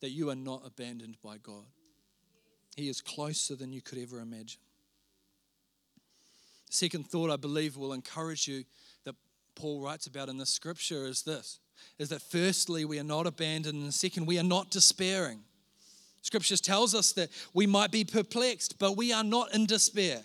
that 0.00 0.10
you 0.10 0.30
are 0.30 0.36
not 0.36 0.62
abandoned 0.64 1.16
by 1.22 1.36
God. 1.38 1.66
He 2.76 2.88
is 2.88 3.00
closer 3.00 3.54
than 3.54 3.72
you 3.72 3.80
could 3.80 3.98
ever 3.98 4.20
imagine. 4.20 4.60
Second 6.70 7.06
thought 7.06 7.30
I 7.30 7.36
believe 7.36 7.76
will 7.76 7.92
encourage 7.92 8.48
you 8.48 8.64
that 9.04 9.14
Paul 9.54 9.80
writes 9.80 10.06
about 10.06 10.28
in 10.28 10.36
this 10.36 10.50
scripture 10.50 11.06
is 11.06 11.22
this 11.22 11.60
is 11.98 12.08
that 12.08 12.22
firstly 12.22 12.84
we 12.84 12.98
are 12.98 13.04
not 13.04 13.26
abandoned 13.26 13.82
and 13.82 13.92
second 13.92 14.26
we 14.26 14.38
are 14.38 14.42
not 14.42 14.70
despairing. 14.70 15.40
Scriptures 16.26 16.60
tells 16.60 16.92
us 16.92 17.12
that 17.12 17.30
we 17.54 17.68
might 17.68 17.92
be 17.92 18.04
perplexed, 18.04 18.80
but 18.80 18.96
we 18.96 19.12
are 19.12 19.22
not 19.22 19.54
in 19.54 19.64
despair. 19.64 20.22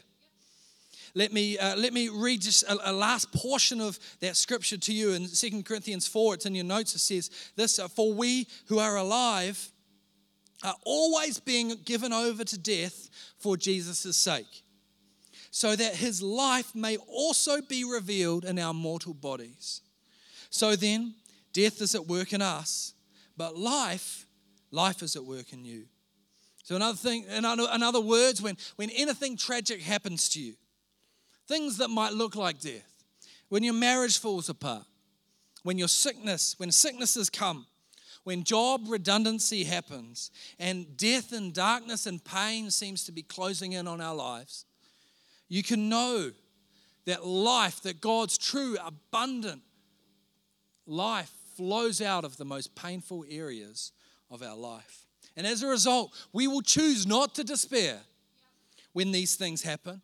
Let 1.14 1.32
me, 1.32 1.60
uh, 1.60 1.76
let 1.76 1.94
me 1.94 2.10
read 2.10 2.42
just 2.42 2.64
a, 2.64 2.90
a, 2.90 2.92
last 2.92 3.32
portion 3.32 3.80
of 3.80 4.00
that 4.20 4.36
scripture 4.36 4.78
to 4.78 4.92
you 4.92 5.12
in 5.12 5.28
2 5.28 5.62
Corinthians 5.62 6.08
4. 6.08 6.34
It's 6.34 6.48
in 6.48 6.56
your 6.56 6.66
notes. 6.66 6.96
It 6.96 7.00
says 7.02 7.30
this 7.56 7.78
uh, 7.78 7.88
For 7.88 8.12
we 8.16 8.48
who 8.66 8.80
are 8.80 8.98
alive 8.98 9.72
are 10.64 10.74
always 10.86 11.40
being 11.40 11.76
given 11.86 12.12
over 12.12 12.46
to 12.46 12.58
death 12.58 13.08
for 13.38 13.56
Jesus' 13.56 14.18
sake, 14.18 14.64
so 15.52 15.76
that 15.76 15.94
his 15.94 16.20
life 16.20 16.74
may 16.74 16.98
also 16.98 17.62
be 17.62 17.84
revealed 17.84 18.44
in 18.44 18.58
our 18.58 18.74
mortal 18.74 19.14
bodies. 19.14 19.82
So 20.50 20.76
then, 20.76 21.14
death 21.54 21.80
is 21.80 21.94
at 21.94 22.08
work 22.08 22.34
in 22.34 22.42
us, 22.42 22.96
but 23.38 23.56
life 23.56 24.26
Life 24.72 25.04
is 25.04 25.16
at 25.16 25.26
work 25.26 25.54
in 25.54 25.66
you. 25.66 25.86
So, 26.64 26.76
another 26.76 26.98
thing, 26.98 27.26
in 27.30 27.44
other 27.46 28.02
words, 28.02 28.42
when, 28.42 28.56
when 28.76 28.90
anything 28.92 29.36
tragic 29.36 29.82
happens 29.82 30.30
to 30.30 30.42
you, 30.42 30.54
things 31.48 31.78
that 31.78 31.90
might 31.90 32.14
look 32.14 32.36
like 32.36 32.60
death, 32.62 33.04
when 33.50 33.64
your 33.64 33.74
marriage 33.74 34.18
falls 34.20 34.48
apart, 34.48 34.86
when 35.64 35.78
your 35.78 35.88
sickness, 35.88 36.56
when 36.58 36.72
sicknesses 36.72 37.30
come, 37.30 37.66
when 38.24 38.44
job 38.44 38.84
redundancy 38.88 39.64
happens, 39.64 40.32
and 40.60 40.96
death 40.96 41.32
and 41.34 41.54
darkness 41.54 42.06
and 42.06 42.24
pain 42.24 42.70
seems 42.70 43.04
to 43.06 43.12
be 43.12 43.24
closing 43.24 43.74
in 43.74 43.88
on 43.88 44.00
our 44.00 44.16
lives, 44.16 44.66
you 45.50 45.64
can 45.64 45.90
know 45.90 46.32
that 47.06 47.26
life, 47.26 47.82
that 47.82 48.00
God's 48.00 48.38
true, 48.38 48.78
abundant 48.86 49.64
life 50.86 51.32
flows 51.58 52.02
out 52.02 52.24
of 52.24 52.38
the 52.38 52.46
most 52.46 52.76
painful 52.76 53.26
areas 53.30 53.92
of 54.32 54.42
our 54.42 54.56
life. 54.56 55.06
And 55.36 55.46
as 55.46 55.62
a 55.62 55.68
result, 55.68 56.14
we 56.34 56.48
will 56.48 56.62
choose 56.62 57.06
not 57.06 57.36
to 57.36 57.44
despair 57.44 58.00
when 58.94 59.12
these 59.12 59.36
things 59.36 59.62
happen 59.62 60.02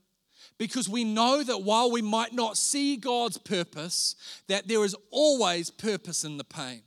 because 0.58 0.90
we 0.90 1.04
know 1.04 1.44
that 1.44 1.64
while 1.64 1.92
we 1.92 2.02
might 2.02 2.34
not 2.34 2.58
see 2.58 2.98
God's 2.98 3.38
purpose, 3.38 4.16
that 4.48 4.68
there 4.68 4.84
is 4.84 4.96
always 5.12 5.70
purpose 5.70 6.24
in 6.24 6.38
the 6.38 6.44
pain. 6.44 6.82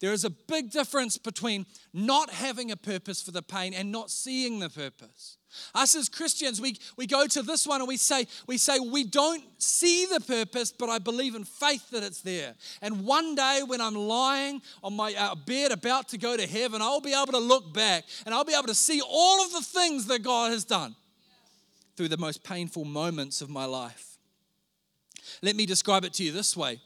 There 0.00 0.12
is 0.12 0.24
a 0.24 0.30
big 0.30 0.70
difference 0.70 1.18
between 1.18 1.66
not 1.92 2.30
having 2.30 2.70
a 2.70 2.76
purpose 2.76 3.22
for 3.22 3.32
the 3.32 3.42
pain 3.42 3.74
and 3.74 3.92
not 3.92 4.10
seeing 4.10 4.58
the 4.58 4.70
purpose. 4.70 5.36
Us 5.74 5.94
as 5.94 6.08
Christians, 6.08 6.60
we, 6.60 6.76
we 6.96 7.06
go 7.06 7.26
to 7.26 7.42
this 7.42 7.66
one 7.66 7.80
and 7.80 7.88
we 7.88 7.96
say, 7.96 8.26
we 8.46 8.58
say, 8.58 8.78
we 8.78 9.04
don't 9.04 9.42
see 9.58 10.06
the 10.06 10.20
purpose, 10.20 10.72
but 10.72 10.88
I 10.88 10.98
believe 10.98 11.34
in 11.34 11.44
faith 11.44 11.90
that 11.90 12.02
it's 12.02 12.20
there. 12.20 12.54
And 12.82 13.04
one 13.04 13.34
day 13.34 13.62
when 13.66 13.80
I'm 13.80 13.94
lying 13.94 14.62
on 14.82 14.94
my 14.94 15.14
uh, 15.14 15.34
bed 15.34 15.72
about 15.72 16.08
to 16.10 16.18
go 16.18 16.36
to 16.36 16.46
heaven, 16.46 16.82
I'll 16.82 17.00
be 17.00 17.14
able 17.14 17.32
to 17.32 17.38
look 17.38 17.72
back 17.72 18.04
and 18.24 18.34
I'll 18.34 18.44
be 18.44 18.54
able 18.54 18.68
to 18.68 18.74
see 18.74 19.00
all 19.00 19.44
of 19.44 19.52
the 19.52 19.62
things 19.62 20.06
that 20.06 20.22
God 20.22 20.52
has 20.52 20.64
done 20.64 20.94
through 21.96 22.08
the 22.08 22.16
most 22.16 22.42
painful 22.42 22.84
moments 22.84 23.40
of 23.40 23.50
my 23.50 23.64
life. 23.64 24.16
Let 25.42 25.56
me 25.56 25.66
describe 25.66 26.04
it 26.04 26.12
to 26.14 26.24
you 26.24 26.32
this 26.32 26.56
way. 26.56 26.80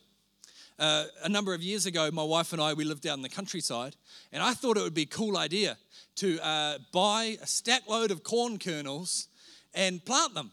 Uh, 0.79 1.05
a 1.22 1.29
number 1.29 1.55
of 1.55 1.62
years 1.62 1.87
ago, 1.87 2.11
my 2.12 2.24
wife 2.24 2.53
and 2.53 2.61
I, 2.61 2.72
we 2.72 2.85
lived 2.85 3.07
out 3.07 3.16
in 3.16 3.22
the 3.22 3.29
countryside, 3.29 3.94
and 4.33 4.42
I 4.42 4.55
thought 4.55 4.77
it 4.77 4.83
would 4.83 4.94
be 4.94 5.03
a 5.03 5.07
cool 5.07 5.37
idea 5.37 5.77
to 6.16 6.38
uh, 6.44 6.79
buy 6.92 7.37
a 7.42 7.46
stack 7.46 7.83
load 7.88 8.11
of 8.11 8.22
corn 8.22 8.59
kernels 8.59 9.29
and 9.74 10.05
plant 10.05 10.35
them. 10.35 10.53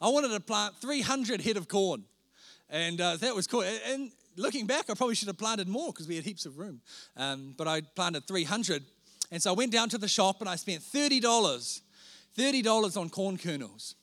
I 0.00 0.08
wanted 0.08 0.28
to 0.28 0.40
plant 0.40 0.76
300 0.80 1.40
head 1.42 1.56
of 1.56 1.68
corn, 1.68 2.04
and 2.68 3.00
uh, 3.00 3.16
that 3.16 3.34
was 3.34 3.46
cool. 3.46 3.62
And 3.62 4.10
looking 4.36 4.66
back, 4.66 4.90
I 4.90 4.94
probably 4.94 5.14
should 5.14 5.28
have 5.28 5.38
planted 5.38 5.68
more 5.68 5.92
because 5.92 6.08
we 6.08 6.16
had 6.16 6.24
heaps 6.24 6.46
of 6.46 6.58
room. 6.58 6.80
Um, 7.16 7.54
but 7.56 7.68
I 7.68 7.82
planted 7.82 8.26
300. 8.26 8.82
And 9.30 9.42
so 9.42 9.50
I 9.50 9.54
went 9.54 9.72
down 9.72 9.88
to 9.90 9.98
the 9.98 10.08
shop 10.08 10.40
and 10.40 10.48
I 10.48 10.56
spent 10.56 10.82
$30, 10.82 11.20
$30 12.36 12.96
on 12.96 13.10
corn 13.10 13.36
kernels. 13.36 13.94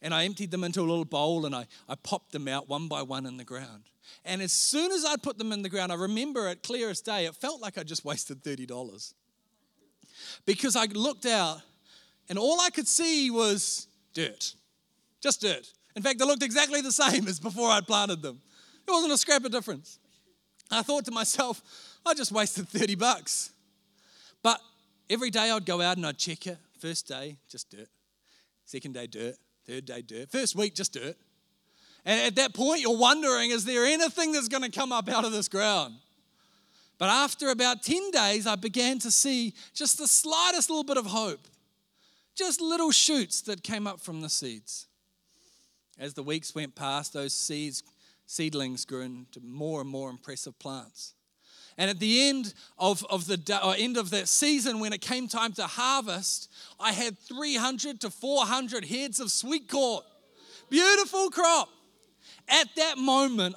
And 0.00 0.12
I 0.12 0.24
emptied 0.24 0.50
them 0.50 0.64
into 0.64 0.80
a 0.80 0.82
little 0.82 1.04
bowl 1.04 1.46
and 1.46 1.54
I, 1.54 1.66
I 1.88 1.94
popped 1.94 2.32
them 2.32 2.48
out 2.48 2.68
one 2.68 2.88
by 2.88 3.02
one 3.02 3.24
in 3.24 3.36
the 3.36 3.44
ground. 3.44 3.84
And 4.24 4.42
as 4.42 4.52
soon 4.52 4.90
as 4.90 5.04
I'd 5.04 5.22
put 5.22 5.38
them 5.38 5.52
in 5.52 5.62
the 5.62 5.68
ground, 5.68 5.92
I 5.92 5.94
remember 5.94 6.48
it 6.48 6.62
clear 6.62 6.90
as 6.90 7.00
day, 7.00 7.26
it 7.26 7.36
felt 7.36 7.60
like 7.60 7.78
I 7.78 7.82
just 7.82 8.04
wasted 8.04 8.42
$30. 8.42 9.14
Because 10.46 10.76
I 10.76 10.84
looked 10.86 11.26
out 11.26 11.60
and 12.28 12.38
all 12.38 12.60
I 12.60 12.70
could 12.70 12.88
see 12.88 13.30
was 13.30 13.86
dirt, 14.14 14.54
just 15.20 15.40
dirt. 15.40 15.72
In 15.94 16.02
fact, 16.02 16.18
they 16.18 16.24
looked 16.24 16.42
exactly 16.42 16.80
the 16.80 16.92
same 16.92 17.28
as 17.28 17.38
before 17.40 17.68
I'd 17.70 17.86
planted 17.86 18.22
them. 18.22 18.40
There 18.86 18.94
wasn't 18.94 19.12
a 19.12 19.18
scrap 19.18 19.44
of 19.44 19.52
difference. 19.52 19.98
I 20.70 20.82
thought 20.82 21.04
to 21.04 21.10
myself, 21.10 21.60
I 22.04 22.14
just 22.14 22.32
wasted 22.32 22.68
30 22.68 22.94
bucks. 22.94 23.50
But 24.42 24.60
every 25.10 25.30
day 25.30 25.50
I'd 25.50 25.66
go 25.66 25.80
out 25.80 25.96
and 25.96 26.06
I'd 26.06 26.18
check 26.18 26.46
it. 26.46 26.58
First 26.78 27.06
day, 27.06 27.36
just 27.48 27.70
dirt. 27.70 27.88
Second 28.64 28.94
day, 28.94 29.06
dirt. 29.06 29.36
Third 29.66 29.84
day, 29.84 30.02
dirt. 30.02 30.30
First 30.30 30.56
week, 30.56 30.74
just 30.74 30.94
dirt. 30.94 31.16
And 32.04 32.20
at 32.20 32.34
that 32.36 32.54
point, 32.54 32.80
you're 32.80 32.96
wondering, 32.96 33.50
is 33.50 33.64
there 33.64 33.84
anything 33.84 34.32
that's 34.32 34.48
going 34.48 34.64
to 34.64 34.70
come 34.70 34.90
up 34.90 35.08
out 35.08 35.24
of 35.24 35.32
this 35.32 35.48
ground? 35.48 35.94
But 37.02 37.10
after 37.10 37.50
about 37.50 37.82
10 37.82 38.12
days, 38.12 38.46
I 38.46 38.54
began 38.54 39.00
to 39.00 39.10
see 39.10 39.54
just 39.74 39.98
the 39.98 40.06
slightest 40.06 40.70
little 40.70 40.84
bit 40.84 40.96
of 40.96 41.06
hope. 41.06 41.48
Just 42.36 42.60
little 42.60 42.92
shoots 42.92 43.40
that 43.40 43.64
came 43.64 43.88
up 43.88 43.98
from 43.98 44.20
the 44.20 44.28
seeds. 44.28 44.86
As 45.98 46.14
the 46.14 46.22
weeks 46.22 46.54
went 46.54 46.76
past, 46.76 47.12
those 47.12 47.34
seeds, 47.34 47.82
seedlings 48.26 48.84
grew 48.84 49.00
into 49.00 49.40
more 49.40 49.80
and 49.80 49.90
more 49.90 50.10
impressive 50.10 50.56
plants. 50.60 51.14
And 51.76 51.90
at 51.90 51.98
the 51.98 52.28
end 52.28 52.54
of, 52.78 53.04
of 53.10 53.26
the 53.26 53.58
or 53.60 53.70
uh, 53.70 53.76
end 53.76 53.96
of 53.96 54.10
that 54.10 54.28
season, 54.28 54.78
when 54.78 54.92
it 54.92 55.00
came 55.00 55.26
time 55.26 55.54
to 55.54 55.66
harvest, 55.66 56.52
I 56.78 56.92
had 56.92 57.18
300 57.18 58.00
to 58.02 58.10
400 58.10 58.84
heads 58.84 59.18
of 59.18 59.32
sweet 59.32 59.68
corn. 59.68 60.04
Beautiful 60.70 61.30
crop. 61.30 61.68
At 62.48 62.68
that 62.76 62.96
moment, 62.96 63.56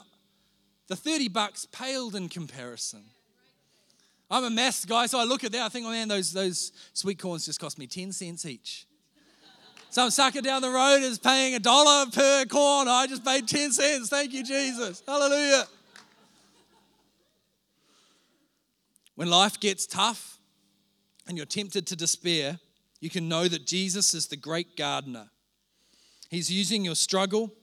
the 0.88 0.96
30 0.96 1.28
bucks 1.28 1.68
paled 1.72 2.16
in 2.16 2.28
comparison. 2.28 3.04
I'm 4.30 4.44
a 4.44 4.50
mess 4.50 4.86
guy, 4.86 5.06
so 5.06 5.20
I 5.20 5.24
look 5.24 5.44
at 5.44 5.52
that, 5.52 5.62
I 5.62 5.70
think, 5.70 5.86
oh 5.86 5.92
man, 5.92 6.08
those, 6.08 6.34
those 6.34 6.72
sweet 6.94 7.20
corns 7.20 7.46
just 7.46 7.60
cost 7.60 7.78
me 7.78 7.88
10 7.88 8.12
cents 8.12 8.46
each. 8.46 8.88
Some 9.92 10.10
sucker 10.10 10.42
down 10.42 10.62
the 10.62 10.70
road 10.70 11.04
is 11.04 11.20
paying 11.20 11.56
a 11.56 11.60
dollar 11.60 12.10
per 12.12 12.44
corn. 12.46 12.90
I 12.90 13.08
just 13.08 13.24
paid 13.24 13.48
10 13.48 13.72
cents. 13.72 14.10
Thank 14.10 14.34
you, 14.34 14.44
Jesus. 14.44 15.02
Hallelujah. 15.08 15.66
When 19.16 19.30
life 19.30 19.58
gets 19.60 19.88
tough 19.88 20.38
and 21.28 21.38
you're 21.38 21.46
tempted 21.46 21.88
to 21.88 21.96
despair, 21.96 22.60
you 23.00 23.10
can 23.10 23.30
know 23.30 23.48
that 23.48 23.66
Jesus 23.66 24.14
is 24.14 24.28
the 24.28 24.36
great 24.36 24.76
gardener. 24.76 25.30
He's 26.30 26.52
using 26.52 26.84
your 26.84 26.96
struggle, 26.96 27.54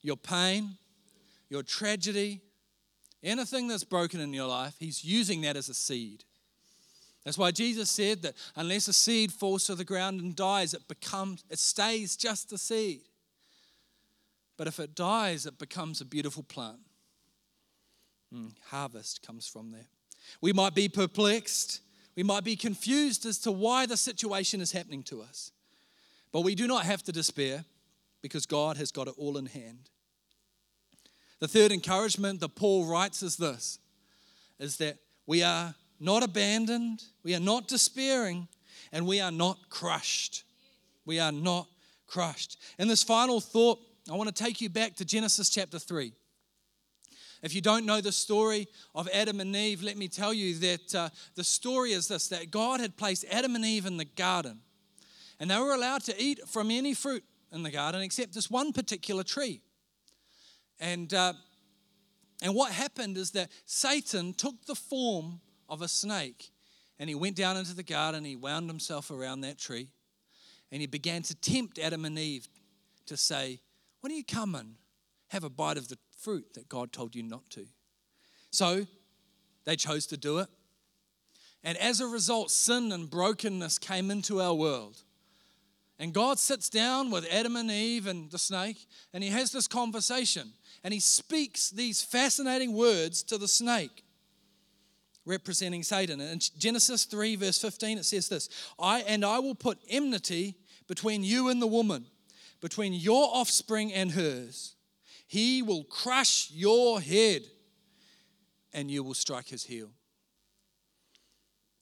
your 0.00 0.16
pain, 0.16 0.78
your 1.50 1.62
tragedy, 1.62 2.40
anything 3.22 3.68
that's 3.68 3.84
broken 3.84 4.20
in 4.20 4.32
your 4.32 4.48
life, 4.48 4.74
He's 4.78 5.04
using 5.04 5.40
that 5.42 5.56
as 5.56 5.68
a 5.68 5.74
seed. 5.74 6.24
That's 7.24 7.36
why 7.36 7.50
Jesus 7.50 7.90
said 7.90 8.22
that 8.22 8.34
unless 8.56 8.88
a 8.88 8.92
seed 8.92 9.32
falls 9.32 9.66
to 9.66 9.74
the 9.74 9.84
ground 9.84 10.20
and 10.20 10.34
dies, 10.34 10.72
it 10.72 10.88
becomes 10.88 11.44
it 11.50 11.58
stays 11.58 12.16
just 12.16 12.52
a 12.52 12.58
seed. 12.58 13.02
But 14.56 14.66
if 14.66 14.78
it 14.78 14.94
dies, 14.94 15.46
it 15.46 15.58
becomes 15.58 16.00
a 16.00 16.04
beautiful 16.04 16.42
plant. 16.42 16.80
Mm, 18.34 18.52
harvest 18.66 19.26
comes 19.26 19.46
from 19.46 19.70
there. 19.70 19.86
We 20.40 20.52
might 20.52 20.74
be 20.74 20.88
perplexed. 20.88 21.80
We 22.16 22.22
might 22.22 22.44
be 22.44 22.56
confused 22.56 23.26
as 23.26 23.38
to 23.40 23.52
why 23.52 23.86
the 23.86 23.96
situation 23.96 24.60
is 24.60 24.72
happening 24.72 25.02
to 25.04 25.22
us. 25.22 25.52
But 26.32 26.42
we 26.42 26.54
do 26.54 26.66
not 26.66 26.84
have 26.84 27.02
to 27.04 27.12
despair 27.12 27.64
because 28.22 28.46
God 28.46 28.76
has 28.76 28.92
got 28.92 29.08
it 29.08 29.14
all 29.16 29.38
in 29.38 29.46
hand. 29.46 29.90
The 31.40 31.48
third 31.48 31.72
encouragement 31.72 32.40
that 32.40 32.54
Paul 32.54 32.84
writes 32.84 33.22
is 33.22 33.36
this 33.36 33.78
is 34.58 34.76
that 34.76 34.98
we 35.26 35.42
are 35.42 35.74
not 35.98 36.22
abandoned, 36.22 37.02
we 37.22 37.34
are 37.34 37.40
not 37.40 37.66
despairing, 37.66 38.46
and 38.92 39.06
we 39.06 39.20
are 39.20 39.30
not 39.30 39.70
crushed. 39.70 40.44
We 41.06 41.18
are 41.18 41.32
not 41.32 41.66
crushed. 42.06 42.58
And 42.78 42.90
this 42.90 43.02
final 43.02 43.40
thought, 43.40 43.78
I 44.10 44.16
want 44.16 44.34
to 44.34 44.44
take 44.44 44.60
you 44.60 44.68
back 44.68 44.96
to 44.96 45.04
Genesis 45.04 45.48
chapter 45.48 45.78
3. 45.78 46.12
If 47.42 47.54
you 47.54 47.62
don't 47.62 47.86
know 47.86 48.02
the 48.02 48.12
story 48.12 48.68
of 48.94 49.08
Adam 49.14 49.40
and 49.40 49.56
Eve, 49.56 49.82
let 49.82 49.96
me 49.96 50.08
tell 50.08 50.34
you 50.34 50.56
that 50.56 50.94
uh, 50.94 51.08
the 51.36 51.44
story 51.44 51.92
is 51.92 52.06
this 52.06 52.28
that 52.28 52.50
God 52.50 52.80
had 52.80 52.98
placed 52.98 53.24
Adam 53.30 53.54
and 53.54 53.64
Eve 53.64 53.86
in 53.86 53.96
the 53.96 54.04
garden, 54.04 54.60
and 55.38 55.50
they 55.50 55.58
were 55.58 55.72
allowed 55.72 56.02
to 56.04 56.22
eat 56.22 56.40
from 56.46 56.70
any 56.70 56.92
fruit 56.92 57.24
in 57.50 57.62
the 57.62 57.70
garden 57.70 58.02
except 58.02 58.34
this 58.34 58.50
one 58.50 58.74
particular 58.74 59.22
tree. 59.22 59.62
And, 60.80 61.12
uh, 61.12 61.34
and 62.42 62.54
what 62.54 62.72
happened 62.72 63.16
is 63.16 63.32
that 63.32 63.50
Satan 63.66 64.32
took 64.32 64.64
the 64.64 64.74
form 64.74 65.40
of 65.68 65.82
a 65.82 65.88
snake 65.88 66.50
and 66.98 67.08
he 67.08 67.14
went 67.14 67.36
down 67.36 67.56
into 67.56 67.74
the 67.74 67.82
garden, 67.82 68.24
he 68.24 68.36
wound 68.36 68.68
himself 68.68 69.10
around 69.10 69.40
that 69.40 69.58
tree, 69.58 69.88
and 70.70 70.80
he 70.80 70.86
began 70.86 71.22
to 71.22 71.34
tempt 71.34 71.78
Adam 71.78 72.04
and 72.04 72.18
Eve 72.18 72.46
to 73.06 73.16
say, 73.16 73.58
Why 74.00 74.08
don't 74.08 74.18
you 74.18 74.24
come 74.24 74.54
and 74.54 74.74
have 75.28 75.44
a 75.44 75.50
bite 75.50 75.78
of 75.78 75.88
the 75.88 75.98
fruit 76.18 76.54
that 76.54 76.68
God 76.68 76.92
told 76.92 77.14
you 77.14 77.22
not 77.22 77.48
to? 77.50 77.66
So 78.50 78.86
they 79.64 79.76
chose 79.76 80.06
to 80.08 80.16
do 80.16 80.38
it. 80.38 80.48
And 81.64 81.78
as 81.78 82.00
a 82.00 82.06
result, 82.06 82.50
sin 82.50 82.92
and 82.92 83.08
brokenness 83.08 83.78
came 83.78 84.10
into 84.10 84.40
our 84.40 84.54
world. 84.54 85.02
And 85.98 86.14
God 86.14 86.38
sits 86.38 86.70
down 86.70 87.10
with 87.10 87.30
Adam 87.30 87.56
and 87.56 87.70
Eve 87.70 88.06
and 88.06 88.30
the 88.30 88.38
snake, 88.38 88.86
and 89.12 89.22
he 89.22 89.28
has 89.30 89.52
this 89.52 89.68
conversation. 89.68 90.52
And 90.82 90.94
he 90.94 91.00
speaks 91.00 91.70
these 91.70 92.02
fascinating 92.02 92.74
words 92.74 93.22
to 93.24 93.36
the 93.36 93.48
snake, 93.48 94.04
representing 95.26 95.82
Satan. 95.82 96.20
In 96.20 96.40
Genesis 96.58 97.04
3, 97.04 97.36
verse 97.36 97.58
15, 97.58 97.98
it 97.98 98.04
says 98.04 98.28
this 98.28 98.48
I 98.78 99.00
and 99.00 99.24
I 99.24 99.38
will 99.38 99.54
put 99.54 99.78
enmity 99.88 100.56
between 100.88 101.22
you 101.22 101.48
and 101.48 101.60
the 101.60 101.66
woman, 101.66 102.06
between 102.60 102.92
your 102.92 103.28
offspring 103.32 103.92
and 103.92 104.12
hers. 104.12 104.74
He 105.26 105.62
will 105.62 105.84
crush 105.84 106.50
your 106.50 107.00
head, 107.00 107.42
and 108.72 108.90
you 108.90 109.04
will 109.04 109.14
strike 109.14 109.48
his 109.48 109.64
heel. 109.64 109.90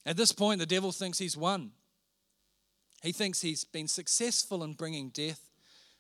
At 0.05 0.17
this 0.17 0.33
point, 0.33 0.59
the 0.59 0.67
devil 0.67 0.93
thinks 0.93 1.19
he's 1.19 1.37
won. 1.37 1.71
He 3.03 3.13
thinks 3.13 3.41
he's 3.41 3.65
been 3.65 3.89
successful 3.89 4.65
in 4.65 4.75
bringing 4.75 5.11
death 5.11 5.41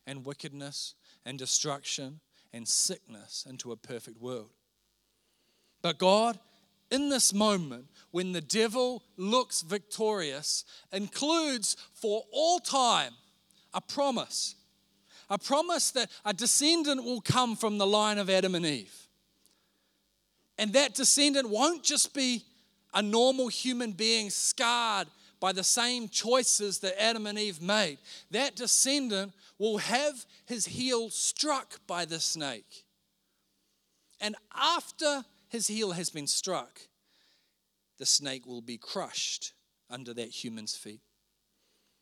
and 0.06 0.24
wickedness 0.24 0.94
and 1.24 1.38
destruction 1.38 2.20
and 2.52 2.66
sickness 2.66 3.46
into 3.48 3.72
a 3.72 3.76
perfect 3.76 4.20
world. 4.20 4.50
But 5.82 5.98
God, 5.98 6.38
in 6.90 7.08
this 7.08 7.32
moment, 7.32 7.86
when 8.10 8.32
the 8.32 8.40
devil 8.40 9.02
looks 9.16 9.62
victorious, 9.62 10.64
includes 10.92 11.76
for 11.94 12.24
all 12.32 12.58
time 12.58 13.12
a 13.74 13.80
promise 13.80 14.54
a 15.30 15.38
promise 15.38 15.90
that 15.92 16.10
a 16.24 16.32
descendant 16.32 17.04
will 17.04 17.20
come 17.20 17.54
from 17.54 17.78
the 17.78 17.86
line 17.86 18.18
of 18.18 18.30
Adam 18.30 18.54
and 18.54 18.64
Eve. 18.64 18.94
And 20.56 20.72
that 20.72 20.94
descendant 20.94 21.48
won't 21.48 21.84
just 21.84 22.14
be 22.14 22.44
a 22.94 23.02
normal 23.02 23.48
human 23.48 23.92
being 23.92 24.30
scarred 24.30 25.08
by 25.40 25.52
the 25.52 25.62
same 25.62 26.08
choices 26.08 26.78
that 26.80 27.00
Adam 27.00 27.26
and 27.26 27.38
Eve 27.38 27.62
made. 27.62 27.98
That 28.30 28.56
descendant 28.56 29.32
will 29.58 29.78
have 29.78 30.26
his 30.46 30.66
heel 30.66 31.10
struck 31.10 31.80
by 31.86 32.04
the 32.04 32.20
snake. 32.20 32.84
And 34.20 34.36
after 34.54 35.24
his 35.48 35.66
heel 35.66 35.92
has 35.92 36.10
been 36.10 36.26
struck, 36.26 36.80
the 37.98 38.06
snake 38.06 38.46
will 38.46 38.60
be 38.60 38.78
crushed 38.78 39.52
under 39.90 40.14
that 40.14 40.28
human's 40.28 40.76
feet. 40.76 41.00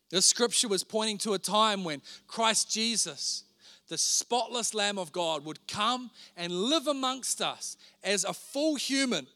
The 0.09 0.21
scripture 0.21 0.67
was 0.67 0.83
pointing 0.83 1.17
to 1.19 1.33
a 1.33 1.39
time 1.39 1.83
when 1.83 2.01
Christ 2.27 2.71
Jesus, 2.71 3.43
the 3.89 3.97
spotless 3.97 4.73
Lamb 4.73 4.97
of 4.97 5.11
God, 5.11 5.43
would 5.45 5.67
come 5.67 6.11
and 6.35 6.51
live 6.51 6.87
amongst 6.87 7.41
us 7.41 7.77
as 8.03 8.23
a 8.23 8.33
full 8.33 8.75
human 8.75 9.27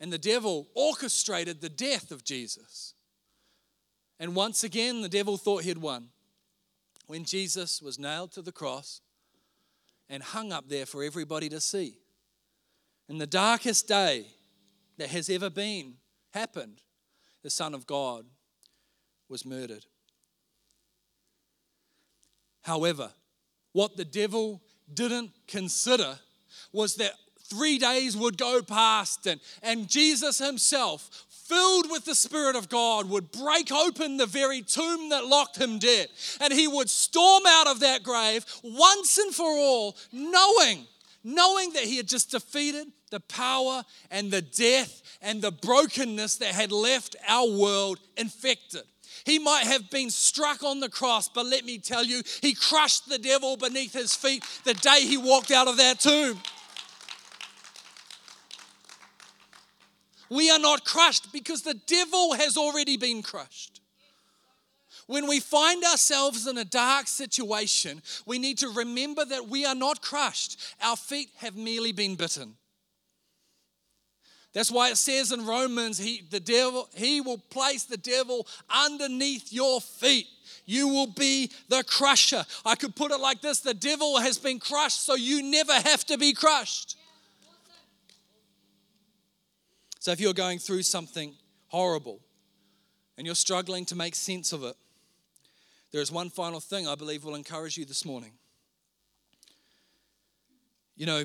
and 0.00 0.12
the 0.12 0.18
devil 0.18 0.68
orchestrated 0.74 1.60
the 1.60 1.68
death 1.68 2.10
of 2.10 2.24
Jesus. 2.24 2.94
And 4.20 4.34
once 4.34 4.64
again, 4.64 5.02
the 5.02 5.08
devil 5.08 5.36
thought 5.36 5.62
he'd 5.62 5.78
won. 5.78 6.08
When 7.06 7.24
Jesus 7.24 7.80
was 7.80 7.98
nailed 7.98 8.32
to 8.32 8.42
the 8.42 8.52
cross 8.52 9.00
and 10.08 10.22
hung 10.22 10.52
up 10.52 10.68
there 10.68 10.86
for 10.86 11.02
everybody 11.02 11.48
to 11.48 11.60
see. 11.60 11.98
In 13.08 13.18
the 13.18 13.26
darkest 13.26 13.88
day 13.88 14.26
that 14.98 15.08
has 15.08 15.30
ever 15.30 15.48
been 15.48 15.94
happened, 16.32 16.82
the 17.42 17.50
Son 17.50 17.74
of 17.74 17.86
God 17.86 18.26
was 19.28 19.46
murdered. 19.46 19.86
However, 22.62 23.10
what 23.72 23.96
the 23.96 24.04
devil 24.04 24.60
didn't 24.92 25.30
consider 25.46 26.18
was 26.72 26.96
that 26.96 27.12
three 27.44 27.78
days 27.78 28.16
would 28.16 28.36
go 28.36 28.60
past, 28.62 29.26
and, 29.26 29.40
and 29.62 29.88
Jesus 29.88 30.38
himself, 30.38 31.26
filled 31.48 31.90
with 31.90 32.04
the 32.04 32.14
Spirit 32.14 32.56
of 32.56 32.68
God, 32.68 33.08
would 33.08 33.32
break 33.32 33.72
open 33.72 34.16
the 34.16 34.26
very 34.26 34.62
tomb 34.62 35.08
that 35.08 35.26
locked 35.26 35.56
him 35.56 35.78
dead. 35.78 36.08
And 36.40 36.52
he 36.52 36.68
would 36.68 36.90
storm 36.90 37.44
out 37.46 37.66
of 37.66 37.80
that 37.80 38.02
grave 38.02 38.44
once 38.62 39.18
and 39.18 39.34
for 39.34 39.46
all, 39.46 39.96
knowing, 40.12 40.86
knowing 41.24 41.72
that 41.72 41.84
he 41.84 41.96
had 41.96 42.08
just 42.08 42.30
defeated 42.30 42.86
the 43.10 43.20
power 43.20 43.82
and 44.10 44.30
the 44.30 44.42
death 44.42 45.02
and 45.22 45.40
the 45.40 45.50
brokenness 45.50 46.36
that 46.36 46.54
had 46.54 46.70
left 46.70 47.16
our 47.26 47.48
world 47.48 47.98
infected. 48.16 48.82
He 49.24 49.38
might 49.38 49.64
have 49.64 49.90
been 49.90 50.10
struck 50.10 50.62
on 50.62 50.80
the 50.80 50.88
cross, 50.88 51.28
but 51.28 51.46
let 51.46 51.64
me 51.64 51.78
tell 51.78 52.04
you, 52.04 52.22
he 52.40 52.54
crushed 52.54 53.08
the 53.08 53.18
devil 53.18 53.56
beneath 53.56 53.92
his 53.92 54.14
feet 54.14 54.44
the 54.64 54.74
day 54.74 55.00
he 55.00 55.16
walked 55.16 55.50
out 55.50 55.68
of 55.68 55.76
that 55.78 56.00
tomb. 56.00 56.40
We 60.30 60.50
are 60.50 60.58
not 60.58 60.84
crushed 60.84 61.32
because 61.32 61.62
the 61.62 61.80
devil 61.86 62.34
has 62.34 62.56
already 62.56 62.96
been 62.96 63.22
crushed. 63.22 63.80
When 65.06 65.26
we 65.26 65.40
find 65.40 65.82
ourselves 65.84 66.46
in 66.46 66.58
a 66.58 66.66
dark 66.66 67.06
situation, 67.06 68.02
we 68.26 68.38
need 68.38 68.58
to 68.58 68.68
remember 68.68 69.24
that 69.24 69.48
we 69.48 69.64
are 69.64 69.74
not 69.74 70.02
crushed. 70.02 70.60
Our 70.82 70.96
feet 70.96 71.30
have 71.38 71.56
merely 71.56 71.92
been 71.92 72.14
bitten. 72.14 72.54
That's 74.52 74.70
why 74.70 74.90
it 74.90 74.96
says 74.96 75.32
in 75.32 75.46
Romans, 75.46 75.96
he, 75.96 76.22
the 76.30 76.40
devil, 76.40 76.88
he 76.94 77.22
will 77.22 77.38
place 77.38 77.84
the 77.84 77.96
devil 77.96 78.46
underneath 78.68 79.50
your 79.50 79.80
feet. 79.80 80.26
You 80.66 80.88
will 80.88 81.06
be 81.06 81.50
the 81.70 81.82
crusher. 81.84 82.44
I 82.66 82.74
could 82.74 82.94
put 82.94 83.10
it 83.10 83.18
like 83.18 83.40
this 83.40 83.60
the 83.60 83.72
devil 83.72 84.18
has 84.18 84.36
been 84.36 84.58
crushed, 84.58 85.06
so 85.06 85.14
you 85.14 85.42
never 85.42 85.72
have 85.72 86.04
to 86.06 86.18
be 86.18 86.34
crushed. 86.34 86.97
So 90.08 90.12
if 90.12 90.20
you're 90.20 90.32
going 90.32 90.58
through 90.58 90.84
something 90.84 91.34
horrible 91.66 92.20
and 93.18 93.26
you're 93.26 93.36
struggling 93.36 93.84
to 93.84 93.94
make 93.94 94.14
sense 94.14 94.54
of 94.54 94.64
it, 94.64 94.74
there 95.92 96.00
is 96.00 96.10
one 96.10 96.30
final 96.30 96.60
thing 96.60 96.88
I 96.88 96.94
believe 96.94 97.24
will 97.24 97.34
encourage 97.34 97.76
you 97.76 97.84
this 97.84 98.06
morning. 98.06 98.32
You 100.96 101.04
know, 101.04 101.24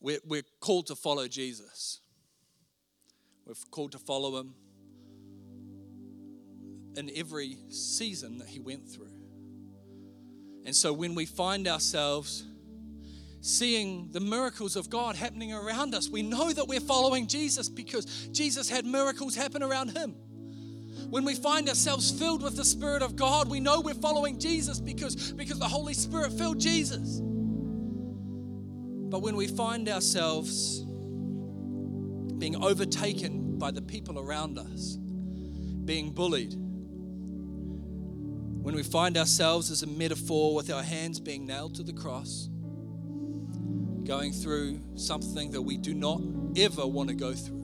we're, 0.00 0.20
we're 0.26 0.44
called 0.58 0.86
to 0.86 0.94
follow 0.94 1.28
Jesus. 1.28 2.00
We're 3.44 3.52
called 3.70 3.92
to 3.92 3.98
follow 3.98 4.40
him 4.40 4.54
in 6.96 7.10
every 7.14 7.58
season 7.68 8.38
that 8.38 8.48
he 8.48 8.58
went 8.58 8.88
through. 8.88 9.12
And 10.64 10.74
so 10.74 10.94
when 10.94 11.14
we 11.14 11.26
find 11.26 11.68
ourselves 11.68 12.42
seeing 13.40 14.10
the 14.12 14.20
miracles 14.20 14.76
of 14.76 14.90
God 14.90 15.16
happening 15.16 15.52
around 15.52 15.94
us. 15.94 16.08
We 16.08 16.22
know 16.22 16.52
that 16.52 16.66
we're 16.66 16.80
following 16.80 17.26
Jesus 17.26 17.68
because 17.68 18.28
Jesus 18.32 18.68
had 18.68 18.84
miracles 18.84 19.34
happen 19.34 19.62
around 19.62 19.96
him. 19.96 20.14
When 21.10 21.24
we 21.24 21.34
find 21.34 21.68
ourselves 21.68 22.10
filled 22.10 22.42
with 22.42 22.56
the 22.56 22.64
Spirit 22.64 23.02
of 23.02 23.16
God, 23.16 23.48
we 23.48 23.60
know 23.60 23.80
we're 23.80 23.94
following 23.94 24.38
Jesus 24.38 24.80
because, 24.80 25.32
because 25.32 25.58
the 25.58 25.68
Holy 25.68 25.94
Spirit 25.94 26.32
filled 26.32 26.58
Jesus. 26.60 27.20
But 29.10 29.22
when 29.22 29.36
we 29.36 29.46
find 29.46 29.88
ourselves 29.88 30.80
being 32.38 32.62
overtaken 32.62 33.58
by 33.58 33.70
the 33.70 33.80
people 33.80 34.18
around 34.18 34.58
us, 34.58 34.96
being 34.96 36.10
bullied, 36.10 36.54
when 38.62 38.74
we 38.74 38.82
find 38.82 39.16
ourselves 39.16 39.70
as 39.70 39.82
a 39.82 39.86
metaphor 39.86 40.54
with 40.54 40.70
our 40.70 40.82
hands 40.82 41.20
being 41.20 41.46
nailed 41.46 41.76
to 41.76 41.82
the 41.82 41.94
cross, 41.94 42.50
going 44.08 44.32
through 44.32 44.80
something 44.94 45.50
that 45.50 45.60
we 45.60 45.76
do 45.76 45.92
not 45.92 46.22
ever 46.56 46.86
want 46.86 47.10
to 47.10 47.14
go 47.14 47.34
through, 47.34 47.62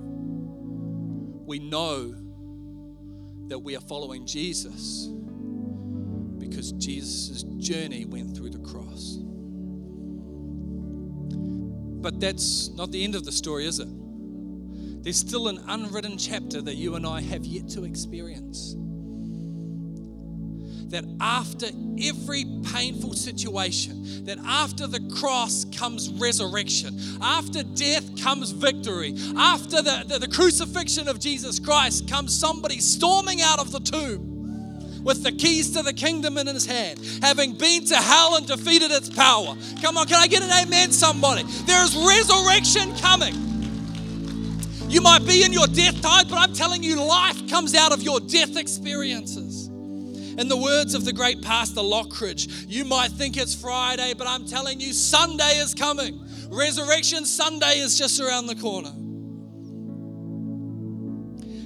we 1.46 1.58
know 1.58 2.14
that 3.48 3.58
we 3.58 3.74
are 3.74 3.80
following 3.80 4.26
Jesus 4.26 5.08
because 6.36 6.72
Jesus' 6.72 7.44
journey 7.56 8.04
went 8.04 8.36
through 8.36 8.50
the 8.50 8.58
cross. 8.58 9.16
But 12.02 12.20
that's 12.20 12.68
not 12.74 12.92
the 12.92 13.02
end 13.02 13.14
of 13.14 13.24
the 13.24 13.32
story, 13.32 13.64
is 13.64 13.78
it? 13.80 13.88
There's 15.02 15.16
still 15.16 15.48
an 15.48 15.64
unwritten 15.66 16.18
chapter 16.18 16.60
that 16.60 16.74
you 16.74 16.96
and 16.96 17.06
I 17.06 17.22
have 17.22 17.46
yet 17.46 17.70
to 17.70 17.84
experience 17.84 18.76
that 20.90 21.04
after 21.20 21.66
every 22.02 22.44
painful 22.72 23.14
situation, 23.14 24.24
that 24.24 24.38
after 24.46 24.86
the 24.86 25.00
cross 25.20 25.64
comes 25.76 26.10
resurrection, 26.10 26.98
after 27.20 27.62
death 27.62 28.22
comes 28.22 28.50
victory, 28.50 29.14
after 29.36 29.82
the, 29.82 30.04
the, 30.06 30.18
the 30.18 30.28
crucifixion 30.28 31.08
of 31.08 31.18
Jesus 31.20 31.58
Christ 31.58 32.08
comes 32.08 32.34
somebody 32.38 32.78
storming 32.78 33.40
out 33.40 33.58
of 33.58 33.72
the 33.72 33.80
tomb 33.80 35.02
with 35.04 35.22
the 35.22 35.32
keys 35.32 35.72
to 35.72 35.82
the 35.82 35.92
kingdom 35.92 36.38
in 36.38 36.46
his 36.46 36.64
hand, 36.64 36.98
having 37.22 37.52
been 37.52 37.84
to 37.84 37.96
hell 37.96 38.36
and 38.36 38.46
defeated 38.46 38.90
its 38.90 39.10
power. 39.10 39.54
Come 39.82 39.98
on, 39.98 40.06
can 40.06 40.16
I 40.16 40.26
get 40.26 40.42
an 40.42 40.66
amen, 40.66 40.90
somebody? 40.92 41.42
There 41.66 41.84
is 41.84 41.94
resurrection 41.94 42.96
coming. 42.96 43.34
You 44.88 45.00
might 45.00 45.26
be 45.26 45.44
in 45.44 45.52
your 45.52 45.66
death 45.66 46.00
tide, 46.00 46.28
but 46.28 46.38
I'm 46.38 46.54
telling 46.54 46.82
you, 46.82 47.02
life 47.02 47.48
comes 47.48 47.74
out 47.74 47.92
of 47.92 48.02
your 48.02 48.20
death 48.20 48.56
experiences. 48.56 49.63
In 50.36 50.48
the 50.48 50.56
words 50.56 50.94
of 50.94 51.04
the 51.04 51.12
great 51.12 51.42
pastor 51.42 51.80
Lockridge, 51.80 52.66
you 52.68 52.84
might 52.84 53.12
think 53.12 53.36
it's 53.36 53.54
Friday, 53.54 54.14
but 54.18 54.26
I'm 54.26 54.46
telling 54.46 54.80
you, 54.80 54.92
Sunday 54.92 55.58
is 55.58 55.74
coming. 55.74 56.26
Resurrection 56.50 57.24
Sunday 57.24 57.78
is 57.78 57.96
just 57.96 58.20
around 58.20 58.46
the 58.46 58.56
corner. 58.56 58.90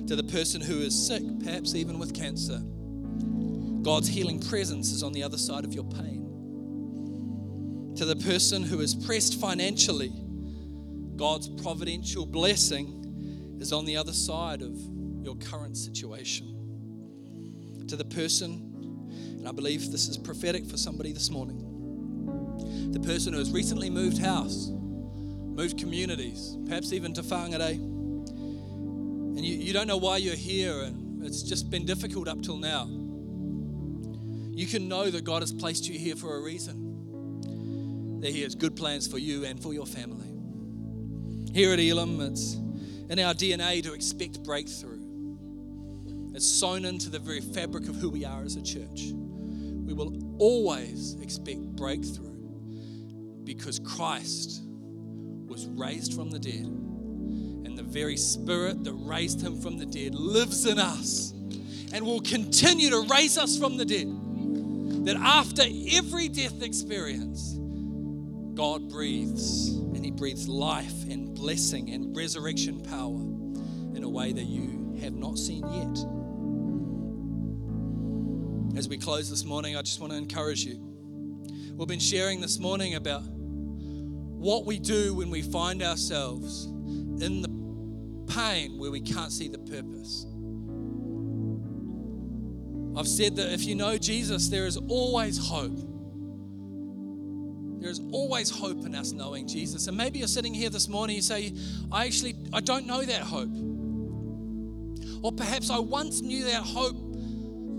To 0.07 0.17
the 0.17 0.25
person 0.25 0.61
who 0.61 0.81
is 0.81 1.07
sick, 1.07 1.23
perhaps 1.43 1.75
even 1.75 1.99
with 1.99 2.13
cancer, 2.15 2.61
God's 3.83 4.09
healing 4.09 4.39
presence 4.39 4.93
is 4.93 5.03
on 5.03 5.13
the 5.13 5.23
other 5.23 5.39
side 5.39 5.65
of 5.65 5.73
your 5.73 5.85
pain. 5.85 6.27
To 7.97 8.05
the 8.05 8.17
person 8.17 8.63
who 8.63 8.81
is 8.81 8.95
pressed 8.95 9.41
financially, 9.41 10.13
God's 11.17 11.49
providential 11.49 12.27
blessing 12.27 13.57
is 13.61 13.73
on 13.73 13.87
the 13.87 13.97
other 13.97 14.13
side 14.13 14.61
of 14.61 14.77
your 15.23 15.37
current 15.37 15.77
situation 15.77 16.58
to 17.89 17.97
the 17.97 18.05
person, 18.05 19.09
and 19.39 19.49
I 19.49 19.53
believe 19.53 19.91
this 19.91 20.09
is 20.09 20.17
prophetic 20.17 20.67
for 20.67 20.77
somebody 20.77 21.13
this 21.13 21.31
morning. 21.31 22.91
The 22.93 23.01
person 23.01 23.33
who 23.33 23.39
has 23.39 23.51
recently 23.51 23.91
moved 23.91 24.19
house, 24.19 24.69
moved 24.71 25.79
communities, 25.79 26.57
perhaps 26.67 26.93
even 26.93 27.15
to 27.15 27.23
Whangarei, 27.23 27.75
and 29.39 29.45
you, 29.45 29.57
you 29.57 29.73
don't 29.73 29.87
know 29.87 29.97
why 29.97 30.19
you're 30.19 30.35
here, 30.35 30.83
and 30.83 31.25
it's 31.25 31.43
just 31.43 31.71
been 31.71 31.87
difficult 31.87 32.29
up 32.29 32.43
till 32.43 32.57
now. 32.57 32.87
You 34.53 34.67
can 34.67 34.89
know 34.89 35.11
that 35.11 35.25
God 35.25 35.43
has 35.43 35.53
placed 35.53 35.89
you 35.89 35.99
here 35.99 36.17
for 36.17 36.37
a 36.37 36.41
reason, 36.41 38.21
that 38.21 38.31
He 38.31 38.43
has 38.43 38.55
good 38.55 38.77
plans 38.77 39.07
for 39.07 39.19
you 39.19 39.45
and 39.45 39.63
for 39.63 39.73
your 39.73 39.87
family. 39.87 40.27
Here 41.55 41.73
at 41.73 41.79
Elim, 41.79 42.21
it's 42.21 42.55
in 43.09 43.19
our 43.21 43.33
DNA 43.35 43.83
to 43.85 43.95
expect 43.95 44.43
breakthrough. 44.43 44.98
It's 46.39 46.47
sewn 46.47 46.85
into 46.85 47.11
the 47.11 47.19
very 47.19 47.41
fabric 47.41 47.89
of 47.89 47.97
who 47.97 48.11
we 48.11 48.25
are 48.25 48.45
as 48.45 48.55
a 48.55 48.63
church. 48.63 49.11
We 49.11 49.93
will 49.93 50.17
always 50.39 51.17
expect 51.21 51.59
breakthrough 51.75 52.39
because 53.43 53.81
Christ 53.81 54.63
was 55.49 55.67
raised 55.67 56.15
from 56.15 56.31
the 56.31 56.39
dead. 56.39 56.63
And 56.63 57.77
the 57.77 57.83
very 57.83 58.17
spirit 58.17 58.85
that 58.85 58.93
raised 58.93 59.43
him 59.43 59.61
from 59.61 59.79
the 59.79 59.87
dead 59.87 60.15
lives 60.15 60.65
in 60.65 60.79
us 60.79 61.33
and 61.93 62.07
will 62.07 62.21
continue 62.21 62.91
to 62.91 63.01
raise 63.11 63.37
us 63.37 63.59
from 63.59 63.77
the 63.77 63.85
dead. 63.85 64.07
That 65.07 65.17
after 65.17 65.65
every 65.91 66.29
death 66.29 66.63
experience, 66.63 67.55
God 68.55 68.89
breathes 68.89 69.71
and 69.71 70.05
He 70.05 70.13
breathes 70.13 70.47
life 70.47 71.03
and 71.11 71.35
blessing 71.35 71.91
and 71.91 72.17
resurrection 72.17 72.81
power 72.81 73.23
in 73.97 74.05
a 74.05 74.09
way 74.09 74.31
that 74.31 74.47
you 74.47 74.97
have 75.01 75.15
not 75.15 75.37
seen 75.37 75.69
yet 75.73 76.18
as 78.79 78.89
we 78.89 78.97
close 78.97 79.29
this 79.29 79.45
morning, 79.45 79.77
I 79.77 79.83
just 79.83 79.99
want 79.99 80.13
to 80.13 80.17
encourage 80.17 80.65
you. 80.65 80.79
We've 81.75 81.89
been 81.89 81.99
sharing 81.99 82.41
this 82.41 82.61
morning 82.61 82.95
about 82.95 83.23
what 83.25 84.67
we 84.67 84.79
do 84.79 85.17
when 85.17 85.31
we 85.31 85.43
find 85.43 85.83
ourselves 85.83 86.67
in 86.67 87.43
the 87.43 88.33
pain 88.33 88.79
where 88.79 88.93
we 88.93 89.01
can't 89.01 89.33
see 89.33 89.49
the 89.49 89.59
purpose. 89.59 90.27
I've 92.97 93.09
said 93.09 93.35
that 93.35 93.53
if 93.53 93.65
you 93.65 93.75
know 93.75 93.99
Jesus, 93.99 94.47
there 94.49 94.65
is 94.67 94.77
always 94.77 95.39
hope. 95.39 95.77
There 97.81 97.91
is 97.91 98.01
always 98.13 98.49
hope 98.49 98.87
in 98.87 98.95
us 98.95 99.11
knowing 99.11 99.49
Jesus. 99.49 99.89
And 99.89 99.97
maybe 99.97 100.21
you're 100.21 100.29
sitting 100.29 100.55
here 100.55 100.71
this 100.71 100.87
morning, 100.89 101.17
you 101.17 101.23
say, 101.23 101.53
I 101.91 102.07
actually 102.07 102.37
I 102.53 102.61
don't 102.61 102.87
know 102.87 103.03
that 103.03 103.23
hope. 103.23 103.51
Or 105.25 105.33
perhaps 105.33 105.69
I 105.69 105.81
once 105.81 106.21
knew 106.21 106.45
that 106.45 106.63
hope, 106.63 107.08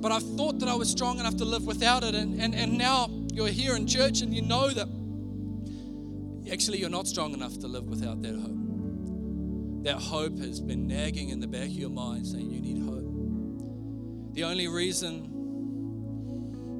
but 0.01 0.11
I 0.11 0.19
thought 0.19 0.59
that 0.59 0.69
I 0.69 0.75
was 0.75 0.89
strong 0.89 1.19
enough 1.19 1.35
to 1.37 1.45
live 1.45 1.65
without 1.65 2.03
it. 2.03 2.15
And, 2.15 2.41
and, 2.41 2.55
and 2.55 2.77
now 2.77 3.09
you're 3.33 3.47
here 3.47 3.75
in 3.75 3.85
church 3.85 4.21
and 4.21 4.33
you 4.33 4.41
know 4.41 4.69
that 4.69 4.87
actually 6.51 6.79
you're 6.79 6.89
not 6.89 7.07
strong 7.07 7.33
enough 7.33 7.59
to 7.59 7.67
live 7.67 7.85
without 7.85 8.21
that 8.21 8.33
hope. 8.35 9.83
That 9.83 9.95
hope 9.95 10.37
has 10.39 10.59
been 10.61 10.87
nagging 10.87 11.29
in 11.29 11.39
the 11.39 11.47
back 11.47 11.65
of 11.65 11.71
your 11.71 11.89
mind 11.89 12.27
saying 12.27 12.49
you 12.49 12.61
need 12.61 12.81
hope. 12.83 14.33
The 14.33 14.43
only 14.43 14.67
reason 14.67 15.35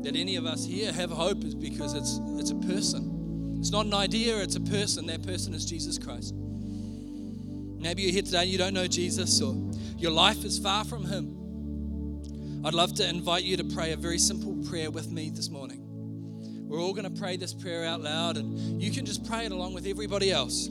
that 0.03 0.15
any 0.15 0.38
of 0.38 0.45
us 0.45 0.65
here 0.65 0.93
have 0.93 1.12
hope 1.12 1.43
is 1.43 1.55
because 1.55 1.93
it's, 1.93 2.19
it's 2.39 2.51
a 2.51 2.55
person. 2.55 3.58
It's 3.60 3.71
not 3.71 3.86
an 3.86 3.93
idea, 3.93 4.38
it's 4.38 4.55
a 4.55 4.62
person. 4.62 5.08
That 5.08 5.23
person 5.23 5.53
is 5.53 5.65
Jesus 5.65 5.97
Christ. 5.97 6.34
Maybe 6.34 8.03
you're 8.03 8.13
here 8.13 8.21
today 8.21 8.41
and 8.43 8.49
you 8.49 8.58
don't 8.58 8.73
know 8.73 8.88
Jesus 8.88 9.41
or 9.41 9.55
your 9.97 10.12
life 10.12 10.45
is 10.45 10.58
far 10.60 10.86
from 10.86 11.05
Him. 11.05 11.38
I'd 12.63 12.74
love 12.74 12.93
to 12.95 13.08
invite 13.08 13.43
you 13.43 13.58
to 13.58 13.63
pray 13.63 13.93
a 13.93 13.98
very 13.98 14.17
simple 14.17 14.56
prayer 14.69 14.91
with 14.91 15.12
me 15.12 15.30
this 15.30 15.50
morning. 15.50 15.82
We're 16.67 16.82
all 16.82 16.93
going 16.93 17.12
to 17.12 17.19
pray 17.19 17.38
this 17.38 17.54
prayer 17.54 17.86
out 17.86 18.02
loud, 18.02 18.38
and 18.38 18.82
you 18.82 18.91
can 18.91 19.06
just 19.06 19.26
pray 19.26 19.45
it 19.45 19.52
along 19.52 19.74
with 19.74 19.86
everybody 19.86 20.32
else. 20.32 20.69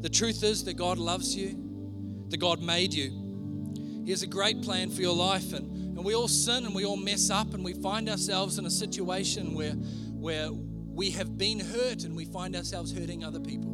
The 0.00 0.08
truth 0.08 0.42
is 0.42 0.64
that 0.64 0.74
God 0.74 0.98
loves 0.98 1.34
you, 1.36 2.26
that 2.28 2.38
God 2.38 2.62
made 2.62 2.94
you. 2.94 4.02
He 4.04 4.10
has 4.12 4.22
a 4.22 4.26
great 4.26 4.62
plan 4.62 4.90
for 4.90 5.02
your 5.02 5.14
life, 5.14 5.52
and 5.52 5.80
and 6.00 6.06
we 6.06 6.14
all 6.14 6.28
sin 6.28 6.64
and 6.64 6.74
we 6.74 6.86
all 6.86 6.96
mess 6.96 7.28
up 7.28 7.52
and 7.52 7.62
we 7.62 7.74
find 7.74 8.08
ourselves 8.08 8.58
in 8.58 8.64
a 8.64 8.70
situation 8.70 9.52
where, 9.52 9.72
where 9.72 10.50
we 10.50 11.10
have 11.10 11.36
been 11.36 11.60
hurt 11.60 12.04
and 12.04 12.16
we 12.16 12.24
find 12.24 12.56
ourselves 12.56 12.90
hurting 12.90 13.22
other 13.22 13.38
people. 13.38 13.68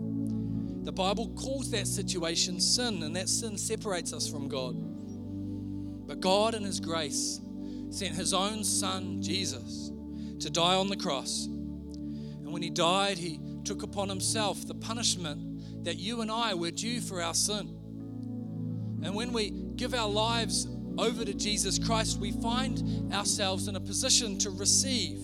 The 0.83 0.91
Bible 0.91 1.29
calls 1.37 1.71
that 1.71 1.87
situation 1.87 2.61
sin, 2.61 3.05
and 3.05 3.15
that 3.15 3.29
sin 3.29 3.57
separates 3.57 4.13
us 4.13 4.29
from 4.29 4.49
God. 4.49 4.75
But 6.07 6.21
God, 6.21 6.55
in 6.55 6.63
His 6.63 6.81
grace, 6.81 7.41
sent 7.91 8.15
His 8.15 8.33
own 8.33 8.65
Son, 8.65 9.21
Jesus, 9.23 9.91
to 10.41 10.51
die 10.51 10.75
on 10.75 10.89
the 10.89 10.97
cross. 10.97 11.47
And 11.47 12.53
when 12.53 12.63
He 12.63 12.71
died, 12.71 13.19
He 13.19 13.41
took 13.65 13.83
upon 13.83 14.09
Himself 14.09 14.67
the 14.67 14.75
punishment 14.75 15.85
that 15.85 15.99
you 15.99 16.21
and 16.21 16.31
I 16.31 16.55
were 16.55 16.71
due 16.71 17.01
for 17.01 17.23
our 17.23 17.35
sin. 17.35 17.75
And 19.03 19.15
when 19.15 19.33
we 19.33 19.51
give 19.77 19.95
our 19.95 20.09
lives 20.09 20.67
over 20.99 21.25
to 21.25 21.35
Jesus 21.35 21.79
Christ, 21.79 22.19
we 22.19 22.33
find 22.33 23.13
ourselves 23.13 23.69
in 23.69 23.77
a 23.77 23.81
position 23.81 24.39
to 24.39 24.51
receive. 24.51 25.21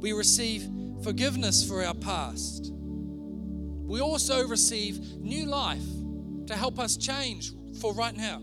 We 0.00 0.12
receive 0.12 0.68
forgiveness 1.02 1.66
for 1.66 1.84
our 1.84 1.94
past. 1.94 2.72
We 2.72 4.00
also 4.00 4.46
receive 4.46 4.98
new 5.18 5.46
life 5.46 5.86
to 6.46 6.54
help 6.54 6.78
us 6.78 6.96
change 6.96 7.52
for 7.80 7.94
right 7.94 8.16
now. 8.16 8.42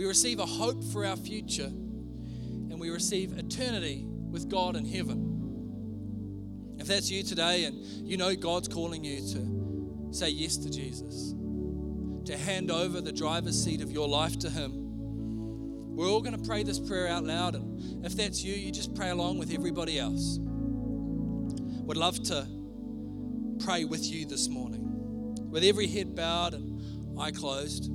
We 0.00 0.06
receive 0.06 0.40
a 0.40 0.46
hope 0.46 0.82
for 0.82 1.04
our 1.04 1.14
future, 1.14 1.66
and 1.66 2.80
we 2.80 2.88
receive 2.88 3.36
eternity 3.36 4.06
with 4.06 4.48
God 4.48 4.74
in 4.74 4.86
heaven. 4.86 6.76
If 6.78 6.86
that's 6.86 7.10
you 7.10 7.22
today 7.22 7.64
and 7.64 7.76
you 8.08 8.16
know 8.16 8.34
God's 8.34 8.66
calling 8.66 9.04
you 9.04 9.20
to 9.20 10.08
say 10.10 10.30
yes 10.30 10.56
to 10.56 10.70
Jesus, 10.70 11.34
to 12.24 12.34
hand 12.34 12.70
over 12.70 13.02
the 13.02 13.12
driver's 13.12 13.62
seat 13.62 13.82
of 13.82 13.90
your 13.90 14.08
life 14.08 14.38
to 14.38 14.48
Him, 14.48 14.72
we're 15.94 16.08
all 16.08 16.22
going 16.22 16.40
to 16.40 16.48
pray 16.48 16.62
this 16.62 16.78
prayer 16.80 17.06
out 17.06 17.24
loud. 17.24 17.54
And 17.54 18.02
if 18.02 18.16
that's 18.16 18.42
you, 18.42 18.54
you 18.54 18.72
just 18.72 18.94
pray 18.94 19.10
along 19.10 19.36
with 19.36 19.52
everybody 19.52 19.98
else. 19.98 20.38
Would 20.40 21.98
love 21.98 22.22
to 22.22 22.46
pray 23.62 23.84
with 23.84 24.10
you 24.10 24.24
this 24.24 24.48
morning. 24.48 24.80
With 25.50 25.62
every 25.62 25.88
head 25.88 26.14
bowed 26.16 26.54
and 26.54 27.20
eye 27.20 27.32
closed. 27.32 27.90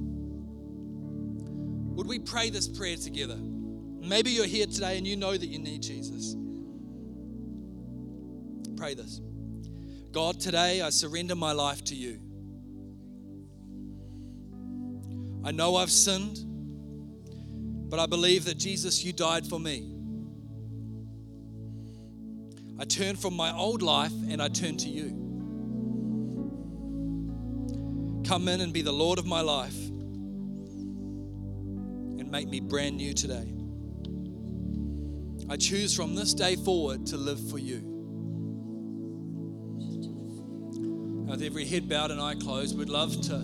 Would 1.96 2.08
we 2.08 2.20
pray 2.20 2.50
this 2.50 2.68
prayer 2.68 2.98
together? 2.98 3.38
Maybe 3.38 4.32
you're 4.32 4.46
here 4.46 4.68
today 4.68 4.98
and 4.98 5.08
you 5.08 5.16
know 5.16 5.36
that 5.36 5.48
you 5.48 5.60
need 5.60 5.82
Jesus. 5.82 6.36
Pray 8.78 8.94
this 8.94 9.22
God, 10.12 10.40
today 10.40 10.82
I 10.82 10.90
surrender 10.90 11.36
my 11.36 11.52
life 11.52 11.84
to 11.86 11.96
you. 11.96 12.20
I 15.44 15.52
know 15.52 15.76
I've 15.76 15.92
sinned. 15.92 16.46
But 17.90 18.00
I 18.00 18.08
believe 18.08 18.46
that 18.46 18.58
Jesus, 18.58 19.04
you 19.04 19.14
died 19.14 19.46
for 19.48 19.60
me. 19.60 19.92
I 22.80 22.84
turn 22.84 23.16
from 23.16 23.36
my 23.36 23.54
old 23.54 23.82
life 23.82 24.12
and 24.28 24.42
I 24.42 24.50
turn 24.50 24.76
to 24.78 24.90
you. 24.90 25.10
Come 28.28 28.48
in 28.48 28.60
and 28.60 28.74
be 28.74 28.82
the 28.82 28.92
Lord 28.92 29.20
of 29.20 29.26
my 29.26 29.42
life 29.42 29.85
and 32.26 32.32
make 32.32 32.50
me 32.50 32.60
brand 32.60 32.98
new 32.98 33.14
today. 33.14 33.54
I 35.48 35.58
choose 35.58 35.96
from 35.96 36.16
this 36.16 36.34
day 36.34 36.56
forward 36.56 37.06
to 37.08 37.18
live 37.18 37.40
for 37.52 37.60
you. 37.60 37.82
With 41.30 41.44
every 41.44 41.66
head 41.66 41.88
bowed 41.88 42.10
and 42.10 42.20
eye 42.20 42.34
closed, 42.34 42.76
we'd 42.78 42.90
love 42.90 43.22
to 43.28 43.38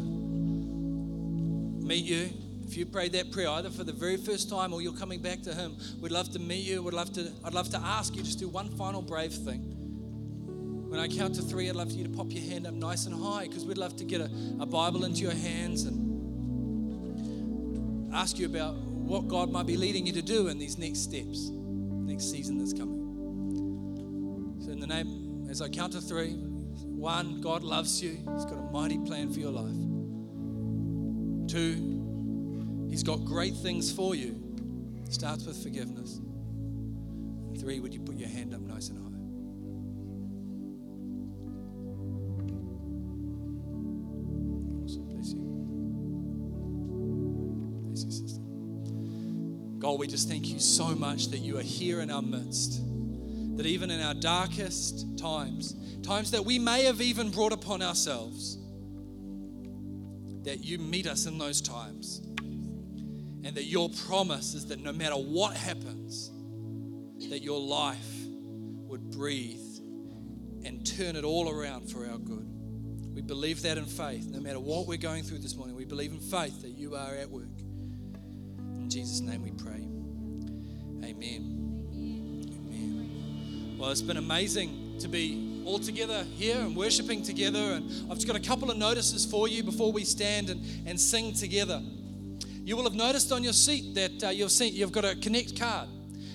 meet 1.85 2.05
you. 2.05 2.31
If 2.65 2.75
you 2.75 2.87
prayed 2.87 3.11
that 3.11 3.31
prayer 3.31 3.49
either 3.49 3.69
for 3.69 3.83
the 3.83 3.93
very 3.93 4.17
first 4.17 4.49
time 4.49 4.73
or 4.73 4.81
you're 4.81 4.93
coming 4.93 5.21
back 5.21 5.43
to 5.43 5.53
Him, 5.53 5.77
we'd 5.99 6.11
love 6.11 6.31
to 6.31 6.39
meet 6.39 6.65
you. 6.65 6.81
We'd 6.81 6.95
love 6.95 7.13
to, 7.13 7.31
I'd 7.43 7.53
love 7.53 7.69
to 7.69 7.77
ask 7.77 8.15
you 8.15 8.23
just 8.23 8.39
do 8.39 8.49
one 8.49 8.69
final 8.77 9.03
brave 9.03 9.33
thing. 9.33 9.61
When 10.89 10.99
I 10.99 11.07
count 11.07 11.35
to 11.35 11.43
three, 11.43 11.69
I'd 11.69 11.75
love 11.75 11.91
for 11.91 11.97
you 11.97 12.05
to 12.05 12.09
pop 12.09 12.31
your 12.31 12.43
hand 12.43 12.65
up 12.65 12.73
nice 12.73 13.05
and 13.05 13.13
high 13.13 13.47
because 13.47 13.63
we'd 13.63 13.77
love 13.77 13.95
to 13.97 14.05
get 14.05 14.21
a, 14.21 14.31
a 14.59 14.65
Bible 14.65 15.05
into 15.05 15.21
your 15.21 15.33
hands 15.33 15.83
and 15.83 16.00
ask 18.13 18.37
you 18.39 18.45
about 18.45 18.75
what 18.75 19.27
God 19.27 19.51
might 19.51 19.65
be 19.65 19.77
leading 19.77 20.05
you 20.05 20.13
to 20.13 20.21
do 20.21 20.47
in 20.47 20.59
these 20.59 20.77
next 20.77 20.99
steps, 20.99 21.49
next 21.49 22.29
season 22.31 22.57
that's 22.57 22.73
coming. 22.73 24.57
So, 24.63 24.71
in 24.71 24.79
the 24.79 24.87
name, 24.87 25.47
as 25.49 25.61
I 25.61 25.69
count 25.69 25.93
to 25.93 26.01
three, 26.01 26.33
one, 26.33 27.41
God 27.41 27.63
loves 27.63 28.01
you, 28.01 28.11
He's 28.11 28.45
got 28.45 28.57
a 28.57 28.71
mighty 28.71 28.99
plan 28.99 29.31
for 29.31 29.39
your 29.39 29.51
life. 29.51 29.75
Two, 31.49 32.87
He's 32.89 33.03
got 33.03 33.25
great 33.25 33.55
things 33.55 33.91
for 33.91 34.15
you. 34.15 34.37
Starts 35.09 35.45
with 35.45 35.61
forgiveness. 35.61 36.17
And 36.17 37.59
three, 37.59 37.79
would 37.79 37.93
you 37.93 37.99
put 37.99 38.15
your 38.15 38.29
hand 38.29 38.53
up 38.53 38.61
nice 38.61 38.89
and 38.89 38.99
high? 38.99 39.10
We 49.97 50.07
just 50.07 50.29
thank 50.29 50.47
you 50.47 50.59
so 50.59 50.95
much 50.95 51.27
that 51.29 51.39
you 51.39 51.57
are 51.57 51.63
here 51.63 52.01
in 52.01 52.09
our 52.09 52.21
midst. 52.21 52.81
That 53.57 53.65
even 53.65 53.91
in 53.91 54.01
our 54.01 54.13
darkest 54.13 55.17
times, 55.17 55.75
times 56.01 56.31
that 56.31 56.43
we 56.43 56.57
may 56.59 56.83
have 56.83 57.01
even 57.01 57.29
brought 57.29 57.53
upon 57.53 57.81
ourselves, 57.81 58.57
that 60.43 60.63
you 60.63 60.77
meet 60.77 61.05
us 61.05 61.25
in 61.25 61.37
those 61.37 61.61
times 61.61 62.21
and 63.43 63.55
that 63.55 63.65
your 63.65 63.89
promise 64.07 64.53
is 64.53 64.67
that 64.67 64.79
no 64.79 64.91
matter 64.91 65.15
what 65.15 65.55
happens, 65.55 66.31
that 67.29 67.41
your 67.41 67.59
life 67.59 68.25
would 68.87 69.09
breathe 69.11 69.59
and 70.63 70.85
turn 70.85 71.15
it 71.15 71.23
all 71.23 71.49
around 71.49 71.89
for 71.89 72.05
our 72.07 72.17
good. 72.17 72.47
We 73.13 73.21
believe 73.21 73.61
that 73.63 73.77
in 73.77 73.85
faith. 73.85 74.27
No 74.29 74.39
matter 74.39 74.59
what 74.59 74.87
we're 74.87 74.97
going 74.97 75.23
through 75.23 75.39
this 75.39 75.55
morning, 75.55 75.75
we 75.75 75.85
believe 75.85 76.11
in 76.11 76.19
faith 76.19 76.61
that 76.61 76.71
you 76.71 76.95
are 76.95 77.15
at 77.15 77.29
work. 77.29 77.59
In 78.59 78.89
Jesus' 78.89 79.21
name 79.21 79.43
we 79.43 79.51
pray. 79.51 79.80
Amen. 81.03 81.87
Amen. 81.93 83.77
Well, 83.77 83.89
it's 83.89 84.01
been 84.01 84.17
amazing 84.17 84.97
to 84.99 85.07
be 85.07 85.63
all 85.65 85.79
together 85.79 86.23
here 86.35 86.57
and 86.57 86.75
worshiping 86.75 87.23
together. 87.23 87.59
And 87.59 87.89
I've 88.09 88.17
just 88.17 88.27
got 88.27 88.35
a 88.35 88.39
couple 88.39 88.69
of 88.69 88.77
notices 88.77 89.25
for 89.25 89.47
you 89.47 89.63
before 89.63 89.91
we 89.91 90.03
stand 90.03 90.49
and, 90.49 90.61
and 90.85 90.99
sing 90.99 91.33
together. 91.33 91.81
You 92.63 92.75
will 92.77 92.83
have 92.83 92.93
noticed 92.93 93.31
on 93.31 93.43
your 93.43 93.53
seat 93.53 93.95
that 93.95 94.23
uh, 94.23 94.29
you've, 94.29 94.51
seen, 94.51 94.73
you've 94.73 94.91
got 94.91 95.05
a 95.05 95.15
Connect 95.15 95.59
card. 95.59 95.87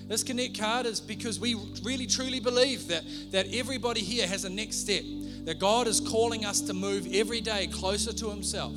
This 0.07 0.23
Connect 0.23 0.59
card 0.59 0.85
is 0.85 0.99
because 0.99 1.39
we 1.39 1.55
really 1.83 2.05
truly 2.05 2.39
believe 2.39 2.87
that, 2.87 3.03
that 3.31 3.47
everybody 3.53 4.01
here 4.01 4.27
has 4.27 4.45
a 4.45 4.49
next 4.49 4.77
step, 4.77 5.03
that 5.45 5.59
God 5.59 5.87
is 5.87 5.99
calling 6.01 6.45
us 6.45 6.61
to 6.61 6.73
move 6.73 7.07
every 7.13 7.41
day 7.41 7.67
closer 7.67 8.13
to 8.13 8.29
Himself. 8.29 8.73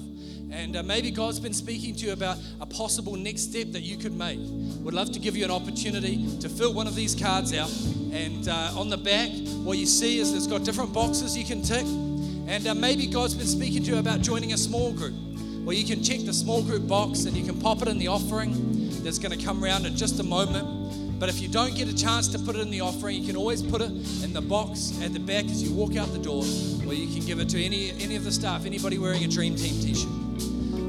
And 0.53 0.77
uh, 0.77 0.83
maybe 0.83 1.11
God's 1.11 1.39
been 1.39 1.55
speaking 1.55 1.95
to 1.97 2.07
you 2.07 2.13
about 2.13 2.39
a 2.61 2.67
possible 2.67 3.17
next 3.17 3.43
step 3.43 3.69
that 3.73 3.83
you 3.83 3.97
could 3.97 4.17
make. 4.17 4.39
We'd 4.39 4.95
love 4.95 5.13
to 5.13 5.21
give 5.21 5.37
you 5.37 5.45
an 5.45 5.51
opportunity 5.51 6.39
to 6.41 6.49
fill 6.49 6.75
one 6.75 6.87
of 6.87 6.95
these 6.95 7.15
cards 7.15 7.55
out. 7.55 7.71
And 8.13 8.49
uh, 8.49 8.73
on 8.77 8.91
the 8.91 8.97
back, 8.97 9.31
what 9.65 9.79
you 9.79 9.87
see 9.87 10.19
is 10.19 10.35
it's 10.35 10.47
got 10.47 10.65
different 10.65 10.93
boxes 10.93 11.37
you 11.39 11.45
can 11.45 11.63
tick. 11.63 11.87
And 12.49 12.67
uh, 12.67 12.75
maybe 12.75 13.07
God's 13.07 13.35
been 13.35 13.47
speaking 13.47 13.85
to 13.85 13.93
you 13.93 13.99
about 13.99 14.23
joining 14.23 14.53
a 14.53 14.57
small 14.59 14.93
group. 14.93 15.15
Well, 15.65 15.77
you 15.77 15.87
can 15.87 16.03
check 16.03 16.21
the 16.25 16.33
small 16.33 16.63
group 16.63 16.89
box 16.89 17.27
and 17.27 17.37
you 17.37 17.45
can 17.45 17.61
pop 17.61 17.83
it 17.83 17.89
in 17.89 17.99
the 17.99 18.09
offering 18.09 18.53
that's 19.05 19.19
going 19.19 19.39
to 19.39 19.45
come 19.45 19.63
around 19.63 19.87
in 19.87 19.97
just 19.97 20.19
a 20.19 20.25
moment. 20.25 21.21
But 21.21 21.29
if 21.29 21.41
you 21.41 21.49
don't 21.49 21.77
get 21.77 21.87
a 21.87 21.95
chance 21.95 22.29
to 22.29 22.39
put 22.39 22.57
it 22.57 22.61
in 22.61 22.71
the 22.71 22.81
offering, 22.81 23.21
you 23.21 23.27
can 23.27 23.37
always 23.37 23.63
put 23.63 23.83
it 23.83 23.91
in 24.25 24.33
the 24.33 24.41
box 24.41 24.99
at 25.03 25.13
the 25.13 25.21
back 25.21 25.45
as 25.45 25.63
you 25.63 25.75
walk 25.75 25.97
out 25.97 26.11
the 26.13 26.19
door, 26.19 26.43
or 26.87 26.95
you 26.95 27.15
can 27.15 27.25
give 27.27 27.41
it 27.41 27.49
to 27.51 27.63
any 27.63 27.91
any 28.01 28.17
of 28.17 28.25
the 28.25 28.33
staff, 28.33 28.65
anybody 28.65 28.99
wearing 28.99 29.23
a 29.23 29.29
Dream 29.29 29.55
Team 29.55 29.79
t-shirt. 29.83 30.20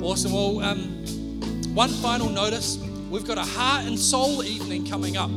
Awesome. 0.01 0.33
Well, 0.33 0.59
um, 0.61 0.79
one 1.73 1.89
final 1.89 2.29
notice: 2.29 2.77
we've 3.09 3.25
got 3.25 3.37
a 3.37 3.43
heart 3.43 3.85
and 3.85 3.97
soul 3.97 4.43
evening 4.43 4.85
coming 4.87 5.17
up 5.17 5.29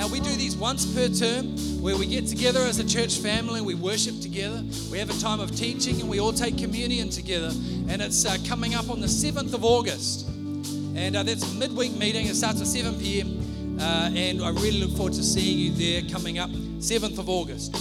Now, 0.00 0.08
we 0.08 0.18
do 0.18 0.30
these 0.30 0.56
once 0.56 0.86
per 0.86 1.08
term 1.08 1.58
where 1.82 1.94
we 1.94 2.06
get 2.06 2.26
together 2.26 2.60
as 2.60 2.78
a 2.78 2.88
church 2.88 3.18
family 3.18 3.60
we 3.60 3.74
worship 3.74 4.18
together. 4.20 4.62
We 4.90 4.98
have 4.98 5.10
a 5.10 5.20
time 5.20 5.40
of 5.40 5.54
teaching 5.54 6.00
and 6.00 6.08
we 6.08 6.20
all 6.20 6.32
take 6.32 6.56
communion 6.56 7.10
together. 7.10 7.50
And 7.88 8.00
it's 8.00 8.24
uh, 8.24 8.38
coming 8.48 8.74
up 8.74 8.88
on 8.88 9.00
the 9.00 9.06
7th 9.06 9.52
of 9.52 9.62
August. 9.62 10.26
And 10.26 11.16
uh, 11.16 11.22
that's 11.22 11.42
a 11.42 11.54
midweek 11.54 11.92
meeting. 11.98 12.28
It 12.28 12.36
starts 12.36 12.62
at 12.62 12.66
7 12.66 12.98
p.m. 12.98 13.78
Uh, 13.78 14.10
and 14.14 14.42
I 14.42 14.48
really 14.50 14.80
look 14.80 14.96
forward 14.96 15.12
to 15.14 15.22
seeing 15.22 15.58
you 15.58 15.72
there 15.72 16.08
coming 16.10 16.38
up 16.38 16.48
7th 16.48 17.18
of 17.18 17.28
August. 17.28 17.76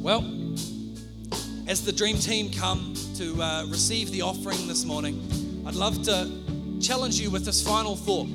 Well, 0.00 0.20
as 1.66 1.84
the 1.84 1.92
dream 1.92 2.16
team 2.16 2.50
come 2.50 2.94
to 3.16 3.42
uh, 3.42 3.66
receive 3.66 4.12
the 4.12 4.22
offering 4.22 4.68
this 4.68 4.84
morning, 4.84 5.20
I'd 5.66 5.74
love 5.74 6.02
to 6.04 6.30
challenge 6.80 7.20
you 7.20 7.30
with 7.30 7.44
this 7.44 7.66
final 7.66 7.96
thought 7.96 8.28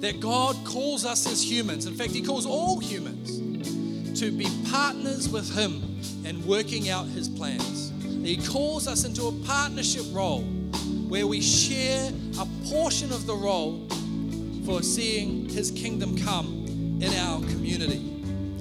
that 0.00 0.18
God 0.18 0.56
calls 0.64 1.04
us 1.04 1.30
as 1.30 1.48
humans, 1.48 1.86
in 1.86 1.94
fact, 1.94 2.10
He 2.10 2.22
calls 2.22 2.46
all 2.46 2.80
humans 2.80 3.38
to 4.18 4.32
be 4.32 4.48
partners 4.70 5.28
with 5.28 5.54
Him 5.54 6.00
in 6.24 6.44
working 6.46 6.88
out 6.88 7.06
His 7.06 7.28
plans. 7.28 7.92
He 8.24 8.36
calls 8.36 8.88
us 8.88 9.04
into 9.04 9.26
a 9.26 9.32
partnership 9.46 10.04
role 10.12 10.42
where 11.08 11.26
we 11.26 11.40
share 11.40 12.10
a 12.40 12.46
portion 12.68 13.12
of 13.12 13.26
the 13.26 13.34
role 13.34 13.86
for 14.64 14.82
seeing 14.82 15.48
His 15.48 15.70
kingdom 15.70 16.18
come 16.18 16.98
in 17.00 17.12
our 17.14 17.40
community. 17.40 18.06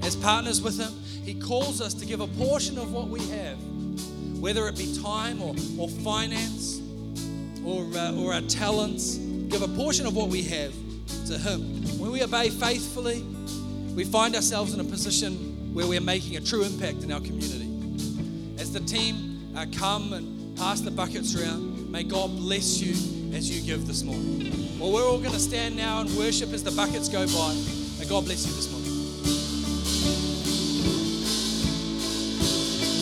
As 0.03 0.15
partners 0.15 0.61
with 0.61 0.79
Him, 0.79 0.93
He 1.29 1.35
calls 1.39 1.79
us 1.79 1.93
to 1.93 2.07
give 2.07 2.21
a 2.21 2.27
portion 2.27 2.79
of 2.79 2.91
what 2.91 3.07
we 3.07 3.19
have, 3.27 3.59
whether 4.39 4.67
it 4.67 4.75
be 4.75 4.97
time 4.99 5.39
or, 5.43 5.53
or 5.77 5.87
finance 5.87 6.81
or, 7.63 7.85
uh, 7.95 8.15
or 8.15 8.33
our 8.33 8.41
talents, 8.41 9.17
give 9.47 9.61
a 9.61 9.67
portion 9.67 10.07
of 10.07 10.15
what 10.15 10.29
we 10.29 10.41
have 10.41 10.73
to 11.27 11.37
Him. 11.37 11.83
When 11.99 12.11
we 12.11 12.23
obey 12.23 12.49
faithfully, 12.49 13.21
we 13.95 14.05
find 14.05 14.33
ourselves 14.33 14.73
in 14.73 14.79
a 14.79 14.83
position 14.83 15.71
where 15.71 15.85
we're 15.85 16.01
making 16.01 16.35
a 16.37 16.41
true 16.41 16.63
impact 16.63 17.03
in 17.03 17.11
our 17.11 17.19
community. 17.19 17.69
As 18.59 18.73
the 18.73 18.79
team 18.79 19.53
uh, 19.55 19.67
come 19.71 20.13
and 20.13 20.57
pass 20.57 20.81
the 20.81 20.89
buckets 20.89 21.39
around, 21.39 21.91
may 21.91 22.01
God 22.01 22.35
bless 22.37 22.81
you 22.81 22.93
as 23.37 23.55
you 23.55 23.61
give 23.61 23.85
this 23.85 24.01
morning. 24.01 24.79
Well, 24.79 24.91
we're 24.91 25.07
all 25.07 25.19
going 25.19 25.33
to 25.33 25.39
stand 25.39 25.77
now 25.77 26.01
and 26.01 26.09
worship 26.17 26.53
as 26.53 26.63
the 26.63 26.71
buckets 26.71 27.07
go 27.07 27.27
by. 27.27 27.53
May 27.99 28.09
God 28.09 28.25
bless 28.25 28.47
you 28.47 28.53
this 28.53 28.71
morning. 28.71 28.78